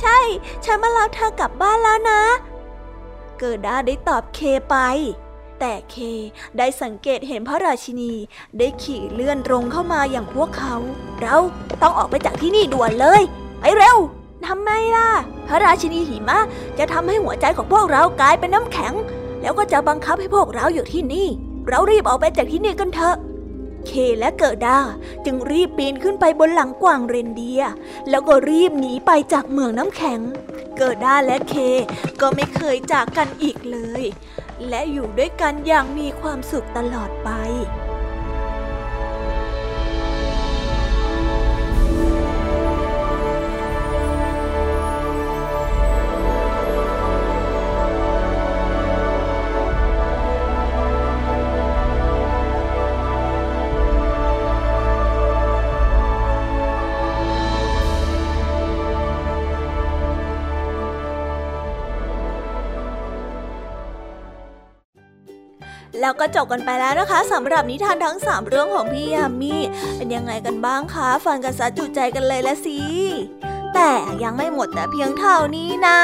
[0.00, 0.18] ใช่
[0.64, 2.22] ฉันมารับเธอกลับบ้านแล้วนะ
[3.38, 4.40] เกิดด้าได้ตอบเค
[4.70, 4.76] ไป
[5.60, 5.96] แต่เค
[6.58, 8.12] ได้สังเกตเห็นพระราชินี
[8.58, 10.74] ได้ขี่เลื่อนตรงเข้ามาอย่างพวกเขา
[11.22, 11.36] เรา
[11.82, 13.22] ต้องออกไปจากที่นี่ด่วนเลย
[13.60, 13.96] ไปเร็ว
[14.46, 15.08] ทำไมล่ะ
[15.48, 16.38] พระราชินีหิมะ
[16.78, 18.92] จะทำให้หัวใจของพวกเรากลายเป็นน้ำแข็ง
[19.42, 21.28] แล้วก็จะบังคับให้พวกเราอยู่ที่นี่
[21.68, 23.16] เรารีบออกไปจากที่นี่กันเถอะ
[23.86, 24.78] เคและเกิดดา
[25.24, 27.62] จึงรีบปีนขึ้นไปบนหลังกวางเรนเดีย
[28.10, 30.20] แล้วก็รีบหนีไปจากเมืองน้ำแข็ง
[30.78, 31.54] เกิดดาและเค
[32.20, 34.04] ก็ไม่เคยจากกันอีกเลย
[34.68, 37.30] และอยู่ด้วยกันอย่างมีความสุขตลอดไป
[66.10, 69.54] แล้วก็จบกันไปแล้วนะคะสำหรับนิทานทั้ง 3 เรื่องของพี่ยามี
[69.96, 72.78] เป็นยังไงกันบ้างคะ ฟังกันซะจุใจกันเลยละสิ
[73.74, 73.92] แต่
[74.22, 75.98] ยังไม่หมดแต่เพียงเท่านี้นะ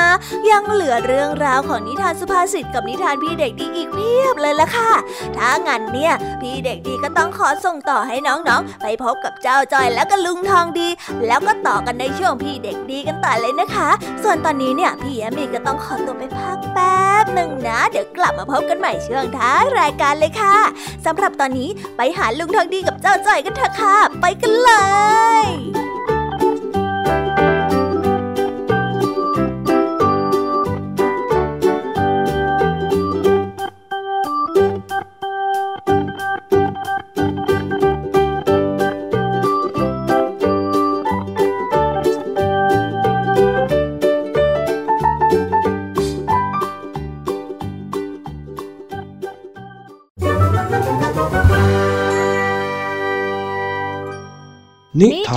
[0.51, 4.93] ยังเหลือเรื่องราวของนิทานสุภาษิตกับนิทานพี่เด็กดีอีกเพียบเลยละค่ะ
[5.37, 10.89] ถ้างั้นเนี่ย พี่เด็กดีก็ต้องขอส่งต่อให้น้องๆ ไปพบกับเจ้าจอยแล้วก็ลุงทองดี
[11.27, 13.89] แล้วก็ต่อกันในช่วงพี่เด็กดีกันต่อเลยนะคะ
[14.23, 20.57] ส่วนตอนนี้เนี่ยพี่แอมมี่ก็ต้องขอตัวไปพักแป๊บหนึ่งนะ เดี๋ยวกลับมาพบกันใหม่ช่วงท้ายรายการเลยค่ะ
[21.07, 24.71] สำหรับตอนนี้ไปหาลุงทองดีกับเจ้าจอยกันเถอะค่ะ ไปกันเล
[25.45, 25.86] ย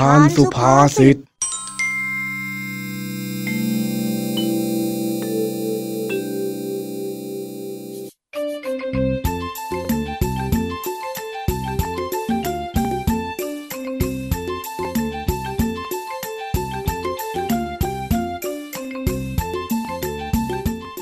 [0.07, 1.17] านสุภาษิต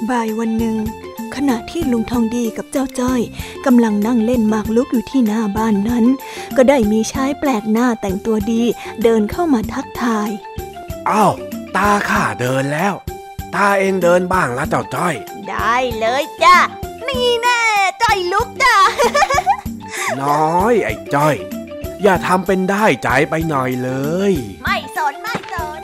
[0.10, 0.78] บ่ายวันหนึ่ง
[1.36, 3.22] ขณะที่ลุงทองดีกับเจ้าจ้อย
[3.66, 6.06] กำลังนั่งเล่นหมากลุกอยู่ที่หน้าบ้านนั้น
[6.56, 8.64] ก็ได้มีชายแปลกหน้าแต่งตัวดี
[9.04, 10.30] เดินเข้ามาทักทาย
[11.10, 11.34] อ้าว
[11.76, 12.94] ตาข้าเดินแล้ว
[13.56, 15.16] ตาเองเดินบ้างละเจ้าจ้อย
[15.50, 16.58] ได้เลยจ้ะ
[17.08, 17.62] นี่แน่
[18.02, 18.78] จอยลุกจ้ะ
[20.22, 21.36] น้อยไอ้จ้อย
[22.04, 23.92] อย่าทำเป็นได้ใจไปหน่อยเล
[24.32, 24.34] ย
[24.64, 25.82] ไม่สนไม่สน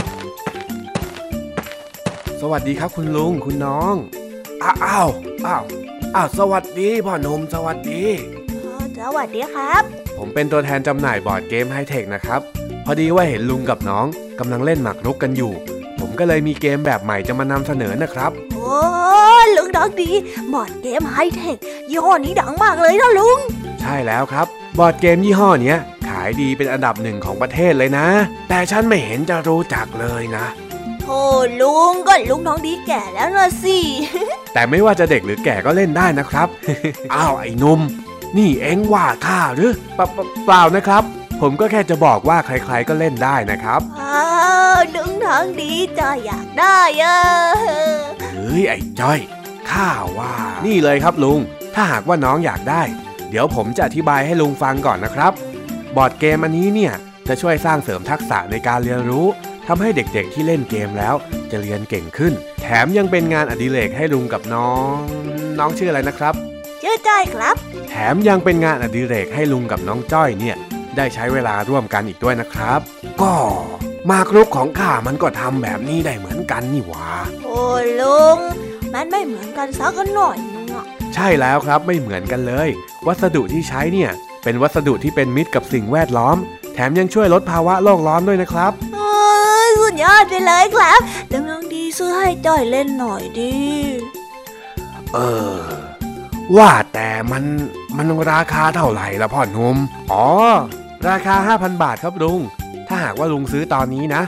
[2.41, 3.95] สวัสดีครับคุณลุงคุณน้อง
[4.63, 5.09] อ้าวอ้าว
[5.45, 5.63] อ้าว
[6.15, 8.03] อ้าวสวัสดีพ่อหนุ่มสวัสดี
[8.99, 12.41] สวัสดีครับ ผมเป็นตัวแทนจำหน่ายบอร์ดเกมไฮเทคนะครับ
[12.85, 14.05] พอดีว่าเห็นลุงกับน้อง
[14.39, 15.51] กำลังเล่นหมากรุกกันอยู่
[15.99, 18.77] ผมก็เลยมีเกมแบบใหม่จะมานำเสนอนะครับ โอ้
[19.55, 20.11] ลุงโชคดี
[20.53, 21.57] บอร์ดเกมไฮเทค
[21.89, 23.37] ยี่ห้อนี้ดังมากเลยนะลุง
[23.81, 24.47] ใช่แล้วครับ
[24.79, 28.07] บอร์ดเกมยี่ห้อเนี้ยขายดีเป็นอันดับหนึ่งของประเทศเลยนะ
[28.49, 30.45] แต่ฉันไม่เห็นจะรู้จักเลยนะ
[31.05, 31.21] โอ้
[31.61, 33.77] ลุงก็ลุงน้องดีแก่แล้วนะสิ
[34.53, 36.47] แต่ไม่ว่าจะเด็กหรือแก่ก็เล่นได้นะครับ
[37.13, 37.81] อ้าวไอ้หนุ่ม
[38.37, 41.03] นี่เอ็งว่าข้าหรือเปล่าเปล่าเปล่านะครับ
[41.41, 44.25] ผมก็แค่จะบอกว่าใครๆก็เล่นได้นะครับอ้า
[44.75, 47.17] วลุงน้องดีจะอยากได้อะ
[48.33, 49.19] เฮ้ยไอ้จ้อย
[49.71, 50.33] ข้าว่า
[50.65, 51.39] นี่เลยครับลุง
[51.75, 52.83] ถ้าหากว่าน้องอยากได้
[53.29, 55.31] เดี๋ยวผมจะอธิบายให้ลุงฟังก่อนนะครับ
[55.95, 56.93] บอร์ดเกมอันนี้เนี่ย
[57.27, 59.25] จะช่วยสร้างเสริมทักษะในการเรียนรู้
[59.67, 61.15] ทำให้เด็กๆที่เล่นเกมแล้ว
[61.51, 64.95] จะเรียนเก่งขึ้น แถมยังเป็นงานอดิเรกให้ลุงกับน้อง
[65.59, 66.35] น้องชื่ออะไรนะครับ
[66.83, 67.55] ชื่อจ้อยครับ
[67.89, 70.55] แถมยังเป็นงานอดิเรกให้ลุงกับน้องจ้อยเนี่ย
[70.97, 72.79] ได้ใช้เวลาร่วมกันอีกด้วยนะครับ
[73.21, 73.33] ก็
[74.07, 77.09] หมากรุกของข้ามันก็ทำแบบนี้ได้เหมือนกันนี่หว่า
[77.45, 77.63] โอ้
[78.01, 78.37] ลุง
[78.93, 82.69] มันไม่เหมือนกันสักหน่อยนึงอะใช่แล้วครับไม่เหมือนกันเลย
[83.07, 84.11] วัสดุที่ใช้เนี่ย
[84.43, 86.37] เป็นวัสดุที่เป็นมิตรกับสิ่งแวดล้อม
[86.73, 89.13] แถมยังช่วยลดภาวะโลกร้อนด้วยนะครับเอ้
[89.67, 90.99] ยสุดยอดไปเลยครับ
[91.31, 93.53] ลุงน้องดีซื้อให้จ้อยเล่นหน่อยดิ
[95.13, 95.19] เอ
[95.61, 95.92] อ
[96.57, 97.43] ว่าแต่มัน
[97.97, 99.77] มันราคาเท่าไหร่ละพ่อหนุ่ม
[100.11, 100.27] อ๋อ
[101.09, 102.39] ราคา 5,000 บาทครับลุง
[102.87, 104.21] ถ้าหากว่าลุงซื้อตอนนี้นะ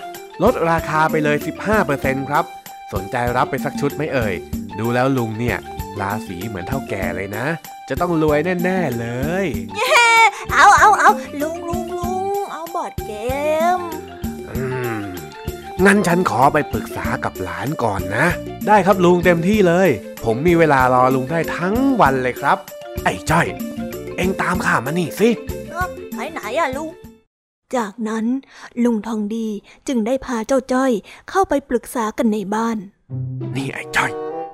[0.43, 1.38] ลดราคาไปเลย
[1.84, 2.45] 15%ครับ
[2.93, 4.36] สนใจรับไปสักชุดไหมเอ่ย
[4.80, 5.57] ดูแล้วลุงเนี่ย
[6.01, 7.45] ราศีเหมือนเท่าแก่เลยนะ
[7.89, 9.07] จะต้องรวยแน่ ๆ เล
[9.43, 9.45] ย
[10.51, 11.09] เอาเอาเอา
[11.41, 13.13] ลุงลุงลุงเอาบอร์ดเก
[13.78, 13.80] ม
[15.84, 18.28] งั้นฉันขอไปปรึกษากับหลานก่อนนะ
[18.67, 19.89] ได้ครับลุงเต็มที่เลย
[20.23, 22.57] ผมมีเวลารอลุงได้ทั้งวันเลยครับ
[23.03, 23.47] ไอ้จ้อย
[24.17, 25.30] เอ็งตามข้ามานี่สิ
[26.15, 26.89] ไปไหนอะลุง
[27.76, 28.26] จากนั้น
[28.84, 29.47] ลุงทองดี
[29.88, 30.91] จึงได้พาเจ้าจ้อย
[31.30, 32.78] เข้าไปปรึกษากันในบ้าน
[33.55, 34.11] นี่ไอ้จ้อย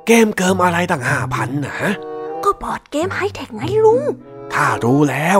[0.08, 1.94] เกมเกิมอะไรตั้งห้าพันนะฮะ
[2.44, 4.02] ก็บอร์ดเกมไฮเทคไงลุง
[4.54, 5.40] ข้ารู้แล้ว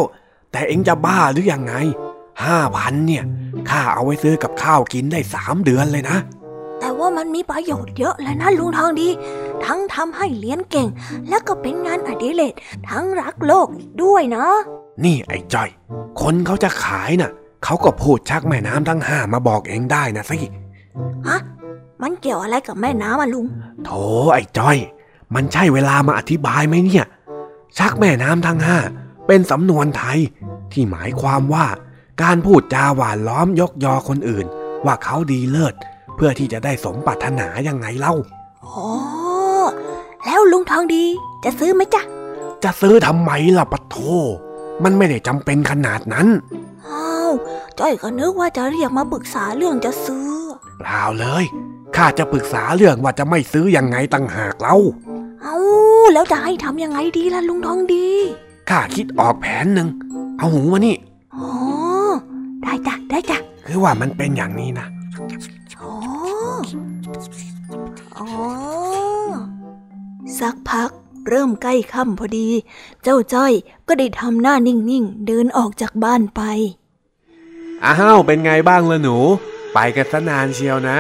[0.52, 1.74] แต่เอ็งจะบ้าหรือยังไง
[2.46, 3.24] ห้าพันเนี่ย
[3.70, 6.18] ข้าเอาไว้ซื้อกับข้าวกินได้สามเดือนเลยนะ
[6.80, 9.10] แต่ว่ามันมีประโยชน์เยอะเลยนะลุงทองดี
[9.66, 10.88] ทั้งทำให้เรียนเก่ง
[11.30, 12.54] แล้วก็เป็นงานอดิเรก
[12.90, 14.46] ทั้งรักโลกอีกด้วยนะ
[15.04, 15.70] นี่ไอ้จ้อย
[16.22, 17.32] คนเขาจะขายน่ะ
[17.64, 20.38] เขาก็พูดชักแม่น้ำทั้งห้ามาบอกเองได้นะสิ
[21.28, 21.40] ฮะ
[22.02, 23.46] มันเกี่ยวอะไรกับแม่น้ำอะลุง
[23.86, 23.90] โถ
[24.34, 24.78] ไอ้จ้อย
[25.36, 27.06] มันใช่เวลามาอธิบายไหมเนี่ย
[27.78, 28.78] ชักแม่น้ำทั้งห้า
[29.28, 30.20] เป็นสำนวนไทย
[30.72, 31.66] ที่หมายความว่า
[32.22, 34.46] การพูดจาหวานล้อมยกยอคนอื่น
[34.86, 35.76] ว่าเขาดีเลิศ
[36.16, 38.14] เพื่อที่จะได้สมปรารถนายังไงเล่า
[38.66, 38.88] อ๋อ
[40.26, 41.04] แล้วลุงทองดี
[41.44, 42.02] จะซื้อไหมจ๊ะ
[42.64, 43.98] จะซื้อทำไมล่ะปะโท
[44.84, 46.28] มันไม่ได้จำเป็นขนาดนั้น
[46.88, 47.32] อ้าว
[47.80, 50.30] จ้อยก็นึกว่าจะเรียกมาปรึกษาเรื่องจะซื้อ
[50.80, 51.44] เปล่าเลย
[51.96, 54.76] ข้าจะปรึกษาเรื่องว่าจะไม่ซื้อยังไงตั้งหากเล่า
[55.42, 55.58] เอา
[56.14, 58.08] แล้วจะให้ทำยังไงดีล่ะลุงทองดี
[58.70, 59.88] ข้าคิดออกแผนหนึ่ง
[60.38, 60.96] เอาหูมานี่
[61.36, 61.48] อ๋อ
[62.64, 63.38] ได้จ้ะได้จ้ะ
[63.68, 64.88] คือว่ามันเป็นอย่างนี้นะ
[65.82, 65.94] อ๋อ
[68.18, 68.28] อ๋อ
[70.40, 70.90] สักพัก
[71.30, 72.50] เริ่มใกล้ค่ำพอดี
[73.04, 73.54] เจ้าจ้อย
[73.88, 76.42] ก็ได้ทำหน้านิ่งๆ เดินออกจากบ้านไป
[77.86, 79.18] อ้าว เป็นไงบ้างล่ะหนู
[79.74, 81.00] ไปกันซะนานเชียวนะ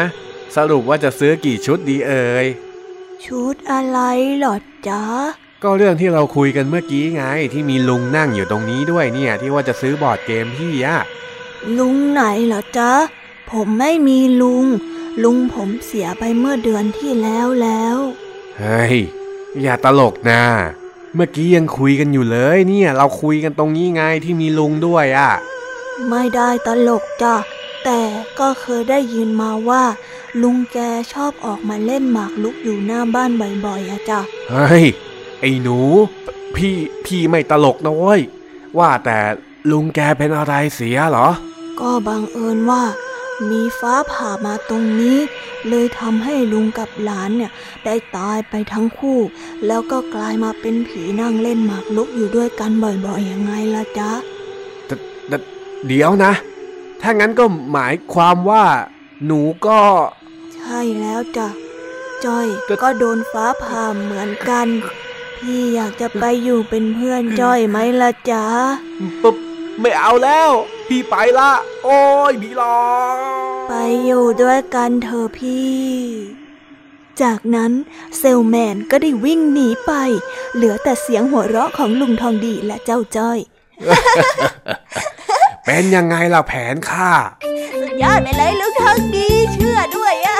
[0.56, 2.46] สรุปว่าจะซื้อกี่ชุดดีเอ่ย
[3.26, 4.00] ชุดอะไร
[4.40, 4.56] หรอ
[4.88, 5.04] จ๊ะ
[5.64, 10.98] ก็เรื่องที่เราคุยกันเมื่อกี้ไงที่มีลุงนั่งอยู่ตรงนี้ด้วยเนี่ย ที่ว่าจะซื้อบอร์ดเกมพี่อะ
[11.78, 12.92] ลุงไหนเหรอจ๊ะ
[13.52, 14.66] ผมไม่มีลุง
[15.24, 17.98] ลุงผมเสียไปเมื่อเดือนที่แล้วแล้ว
[18.58, 18.96] เฮ้ย
[19.62, 20.44] อย่าตลกนะ
[21.16, 25.32] เมื่อกี้ยังคุยกันอยู่เลยเนี่ย เราคุยกันตรงนี้ไงที่มีลุงด้วยอะ
[26.10, 27.36] ไม่ได้ตลกจ้ะ
[27.86, 28.02] แต่
[28.40, 29.84] ก็เคยได้ยินมาว่า
[30.42, 30.78] ลุงแก
[31.14, 33.32] ชอบออกมาเล่นหมากลุกอยู่หน้าบ้าน
[33.66, 34.20] บ่อยๆอะจ้ะ
[34.52, 34.86] เฮ้ย
[35.40, 35.80] ไอ้หนู
[36.56, 38.22] พี่พี่ไม่ตลกนะเว้ย
[38.78, 39.20] ว่าแต่
[39.72, 41.28] ลุงแกเป็นอะไรเสียเหรอ
[41.82, 42.84] ก็บังเอิญว่า
[43.50, 45.18] มีฟ้าผ่ามาตรงนี้
[45.70, 47.52] เลยทำให้ลุงกับหลานเนี่ย
[47.86, 49.20] ได้ตายไปทั้งคู่
[49.68, 54.12] แล้วก็กลายมาเป็นผีนั่งเล่นหมากลุกอยู่ด้วยกันบ่อยๆยังไงล่ะจ๊ะ
[54.86, 54.96] แต่
[55.28, 55.38] แต่
[55.88, 56.34] เดี๋ยวนะ
[57.02, 58.66] ถ้างั้นก็หมายความว่า
[59.26, 59.80] หนูก็
[60.56, 61.48] ใช่แล้วจ้ะ
[62.26, 64.68] จ้อยก็ก็โดนฟ้าผ่าเหมือนกัน
[65.40, 68.46] พี่อยากจะไปอยู่เป็นเพื่อนจ้อยไหมล่ะจ๊ะ
[69.22, 69.36] ปุ๊บ
[69.82, 70.50] ไม่เอาแล้ว
[70.94, 71.52] พี่ไปละ
[71.84, 72.78] โอ้ยพี่รอ
[73.70, 73.74] ไป
[74.06, 75.80] อยู่ด้วยกันเถอะพี่
[77.22, 77.72] จากนั้น
[78.18, 79.92] เซลแมนก็ได้วิ่งหนีไป
[80.54, 83.40] เหลือแต่เสียงหัวเราะของลุงทองดีและเจ้าจ้อย
[85.66, 87.12] เป็นยังไงล่ะแผนข้า
[87.72, 90.40] สุดยอดไปเลยลุงทองดีเชื่อด้วยอะ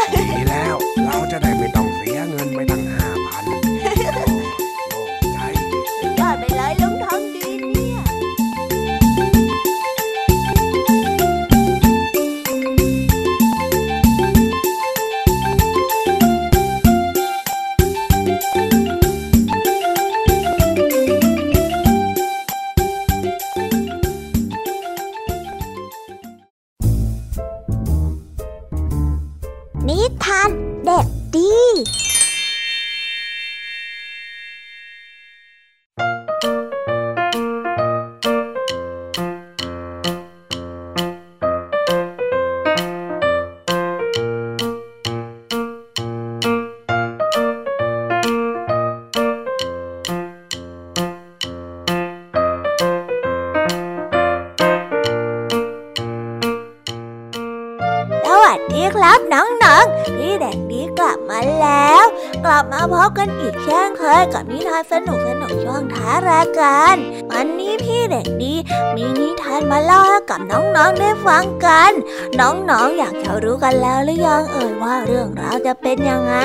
[64.34, 66.96] กับนิทานสนุกสนุกช่วงท้ารายการ
[67.32, 68.54] วันนี้พี่เด็กดี
[68.96, 71.92] มีนิทานมาเล่าให้กับน้องๆได้ฟังกัน
[72.40, 76.36] น้องๆอยากจะรู้กันแล้วหรือยังเอ่ยว่าเรื่องราวจะเป็นยังไง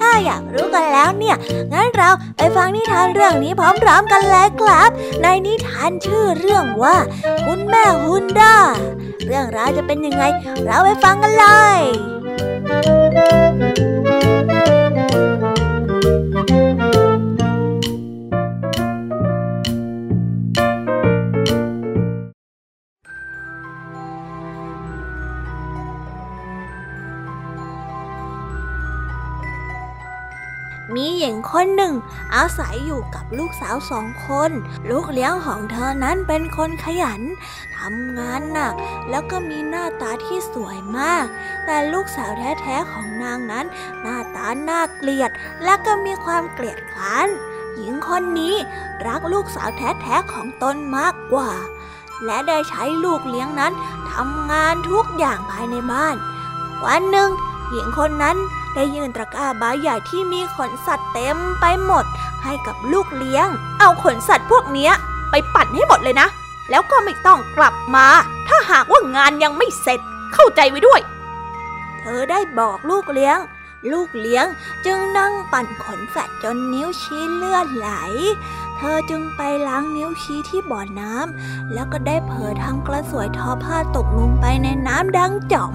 [0.00, 1.36] ถ้าอยากรู้กันแล้วเนี่ย
[1.72, 3.52] งั้นเราไปฟังนิทานเรื่องนี้
[3.82, 4.90] พร้อมๆกันเลยครับ
[5.22, 6.96] ในนิทานชื่อเรื่องว่า
[7.46, 8.56] คุณแม่ฮุนด้า
[9.26, 10.24] เรื่องราวจะเป็นยังไง
[10.64, 11.46] เราไปฟังกันเล
[11.76, 11.80] ย
[13.92, 13.93] ค
[31.84, 31.94] นึ่ง
[32.34, 34.50] อาศัยอยู่กับลูกสาวสองคน
[34.90, 37.22] ลูกเลี้ยงของเธอนั้นเป็นคนขยัน
[37.78, 38.74] ทำงานหนัก
[39.10, 41.24] แล้วก็มีหน้าตาที่สวยมาก
[41.66, 42.30] แต่ลูกสาว
[42.60, 43.66] แท้ๆของนางนั้น
[44.02, 45.30] หน้าตาน่าเกลียด
[45.64, 47.28] และก็มีความเกลียดคร้าน
[47.76, 48.54] หญิงคนนี้
[49.06, 51.50] รักลูกสาวแท้ๆของตนมากกว่า
[52.24, 53.72] และได้ใช้ลูกเลี้ยงนั้น
[54.12, 56.16] ทำงานทุกอย่างภายในบ้าน
[56.84, 57.30] วันหนึ่ง
[57.70, 58.36] หญิงคนนั้น
[58.74, 62.04] ได้ยื่นตะกร้าใบใหญ่ที่มีขนสัตว์เต็มไปหมด
[62.42, 63.48] ให้กับลูกเลี้ยง
[63.80, 64.92] เอาขนสัตว์พวกเนี้ย
[65.30, 66.28] ไปปั่นให้หมดเลยนะ
[66.70, 68.06] แล้วก็ไม่ต้องกลับมา
[68.48, 70.00] ถ้าหากว่างานยังไม่เสร็จ
[70.34, 71.00] เข้าใจไว้ด้วย
[71.98, 73.38] เธอได้บอกลูกเลี้ยง
[73.92, 74.46] ลูกเลี้ยง
[74.86, 77.90] จึงนั่งปั่นขนสัตว์จนนิ้วชี้เลือดไหล
[78.76, 85.74] เธอจึงไปล้างนิ้วชี้ที่บ่อน้ำแล้วก็ได้เผลอทำกระสวยทอผ้าตกลงไปในน้ำดังจ๋อม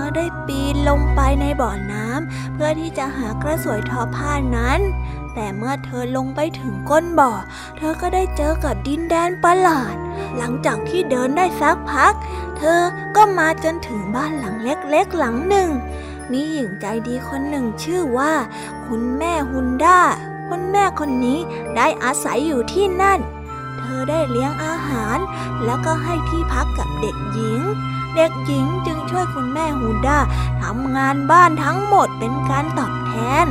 [0.00, 4.80] อได้ปีนลงไปในบ่อน้ำเพื่อที่จะหากระสวยทอผ้านั้น
[5.34, 7.32] แต่เมื่อเธอลงไปถึงก้นบ่อ
[7.76, 9.94] เธอก็ได้เจอกับดินแดนประหลาด
[10.36, 12.14] หลังจากที่เดินได้สักพัก
[12.56, 12.80] เธอ
[13.16, 15.68] ก็มาจนถึงบ้านหลังเล็กๆหลังหนึ่ง
[16.30, 18.32] มีหญิงใจดีคนหนึ่งชื่อว่า
[18.86, 20.00] คุณแม่ฮุนด้า
[20.48, 21.38] คุณแม่คนนี้
[21.76, 23.20] ได้อาศัยอยู่ที่นั่น
[23.78, 25.18] เธอได้เลี้ยงอาหาร
[25.64, 27.60] แล้วก็ให้ที่พักกับเด็กหญิง
[28.16, 30.18] เด็กหญิงจึงช่วยคุณแม่ฮุนด้า
[30.62, 33.12] ทำงานบ้านทั้งหมดเป็นการตอบแท
[33.44, 33.46] น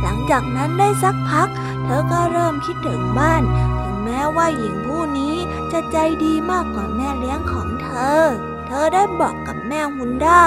[0.00, 1.48] หลังจากนั้นได้สักพัก
[1.84, 3.42] เธอก็เริ่มคิดถึงบ้าน
[3.82, 5.34] ถึงแม้ว่าหญิงผู้นี้
[5.72, 8.20] จะใจดีมากกว่าแม่เลี้ยงของเธอ
[8.66, 10.40] เธอได้บอกกับแม่ฮุนด้า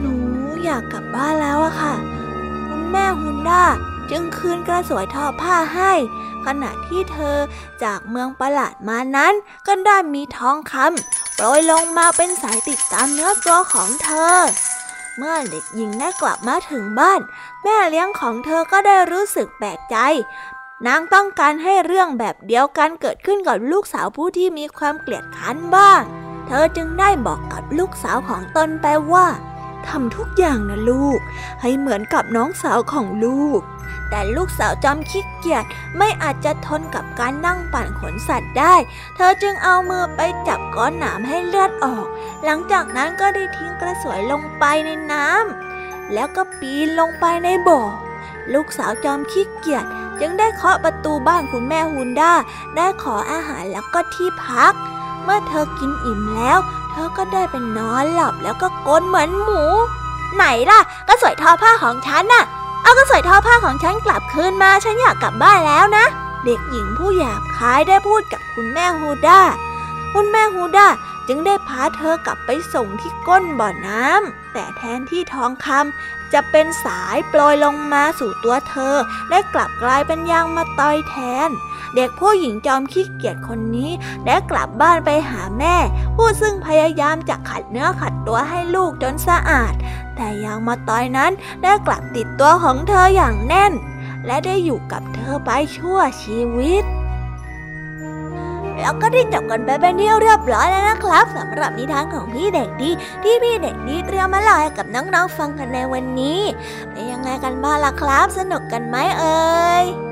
[0.00, 0.14] หนู
[0.64, 1.94] อยากกลับบ้านแล้วอะค่ะ
[2.66, 3.62] คุณแม่ฮุนด้า
[4.10, 5.92] จึงคืนกระสวยทอผ้าให้
[6.44, 7.36] ขณะที่เธอ
[7.82, 9.32] จากเมืองประหลาดมานั้น
[9.66, 14.36] ก็ได้มีทองคำ โปรยลงมาเป็นสายติดตามเนื้อตัวของเธอ
[15.16, 17.20] เมื่อเด็กหญิงได้กลับมาถึงบ้าน
[17.62, 19.96] แม่เลี้ยงของเธอก็ได้รู้สึกแปลกใจ
[20.86, 26.02] นางต้องการให้เรื่องแบบเดียวกันเกิดขึ้นกับลูกสาวผู้ที่มีความเกลียดค้านบ้าง
[26.46, 29.26] เธอจึงได้บอกกับลูกสาวของตนไปว่า
[29.86, 31.18] ทำทุกอย่างนะลูก
[31.60, 33.60] ให้เหมือนกับน้องสาวของลูก
[34.10, 35.64] แต่ลูกสาวจอมขี้เกียจ
[35.98, 38.74] ไม่อาจจะทนกับการนั่งปั่นขนสัตว์ได้
[39.16, 42.06] เธอจึงเอามือไปจับก้อนหนามให้เลือดออก
[42.44, 47.82] หลังจากนั้นก็ได้ทิ้งกระสวยลงไปในน้ำแล้วก็ปีนลงไปในบ่อ
[48.54, 49.84] ลูกสาวจอมขี้เกียจ
[50.20, 52.32] จึงได้เคาะประตูบ้านคุณแม่ฮุนด้า
[52.76, 54.72] ได้ขออาหารแล้วก็ที่พัก
[55.22, 56.58] เมื่อเธอกินอิ่มแล้ว
[56.92, 59.62] เธอก็ได้เป็นนอนหลับแล้วก็กลนเหมือนหมู
[60.34, 62.44] ไหนล่ะกระสวยทอผ้าของฉันน่ะ
[62.82, 66.04] เอากระสวยทอผ้าของฉันกลับคืนมา ฉันอยากกลับบ้านแล้วนะ
[66.44, 69.40] เด็กหญิงผู้หยาบคายได้พูดกับคุณแม่ฮูด้า
[70.14, 70.88] คุณแม่ฮูด้า
[71.28, 78.94] จึงได้พาเธอกลับไปส่งที่ก้นบ่อน้ำ แต่แทนที่ทองคำจะเป็นสายโปรยลงมาสู่ตัวเธอ
[79.30, 81.16] ได้กลับกลายเป็นยางมาตอยแท
[81.48, 81.50] น
[81.96, 83.90] เด็กผู้หญิงจอมขี้เกียจคนนี้
[84.26, 85.76] ได้กลับบ้านไปหาแม่
[86.16, 89.74] ผู้ซึ่งพยายามจะขัดเนื้อขัดตัวให้ลูกจนสะอาด
[90.16, 93.72] แต่ยางมาตอยนั้นได้กลับติดตัวของเธออย่างแน่น
[94.26, 96.84] และได้อยู่กับเธอไปชั่วชีวิต
[98.80, 102.90] แล้วก็ได้จบกันไปเป็นที่เรียบร้อยแล้วนะครับสำหรับนิทานของพี่เด็กดี
[103.22, 106.40] ที่พี่เด็กดีเตรียมมาเล่าให้กับน้องๆฟังกันในวันนี้
[106.90, 110.05] เป็นยังไงกันบ้างล่ะครับ สนุกกันไหมเอ่ย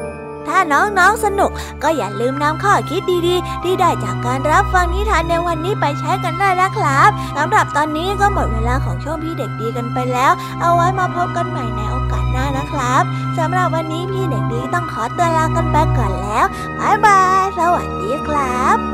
[0.49, 1.51] ถ้าน้องๆสนุก
[1.83, 13.03] ก็อย่าลืมนำข้อคิดดีๆ ที่ได้จากการรับฟังนิทานในวันนี้ไปใช้กันได้นะครับสำหรับตอนนี้ก็หมดเวลาของช่วงพี่เด็กดีกันไปแล้ว เอาไว้มาพบกันใหม่ในโอกาสหน้านะครับ
[13.39, 16.45] สำหรับวันนี้พี่เด็กดีต้องขอตัวลากันไปก่อนแล้ว
[16.79, 18.94] บายบายสวัสดีครับ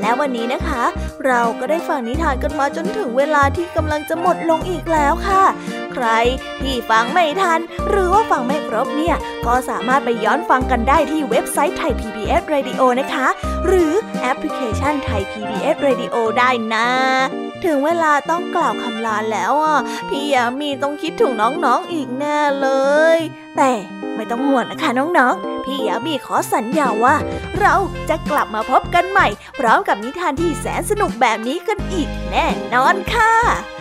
[0.00, 0.82] และวันนี้นะคะ
[1.26, 5.44] เราก็ได้ฟังนิทานกันมาจนถึงเวลาที่กำลังจะหมดลงอีกแล้วค่ะ
[5.92, 6.06] ใคร
[6.60, 9.16] ที่ฟังไม่ทัน หรือว่าฟังไม่ครบเนี่ย
[9.46, 13.26] ก็สามารถไปย้อนฟังกันได้ที่เว็บไซต์ไทย PBS Radio นะคะ
[13.66, 16.88] หรือแอปพลิเคชันไทย PBS Radio ได้นะ
[17.66, 22.68] ถึงเวลาต้องกล่าวคำลาแล้วอะพี่ยามีต้องคิดถึงน้องๆอีกแน่เล
[23.16, 23.18] ย
[23.56, 23.70] แต่
[24.14, 27.14] ไม่ต้องห่วงนะคะน้องๆ พี่ยามีขอสัญญาว่า
[27.60, 27.74] เรา
[28.08, 29.26] จะกลับมาพบกันใหม่
[29.58, 33.75] พร้อมกับนิทานที่แสนสนุกแบบนี้กันอีกแน่นอนค่ะ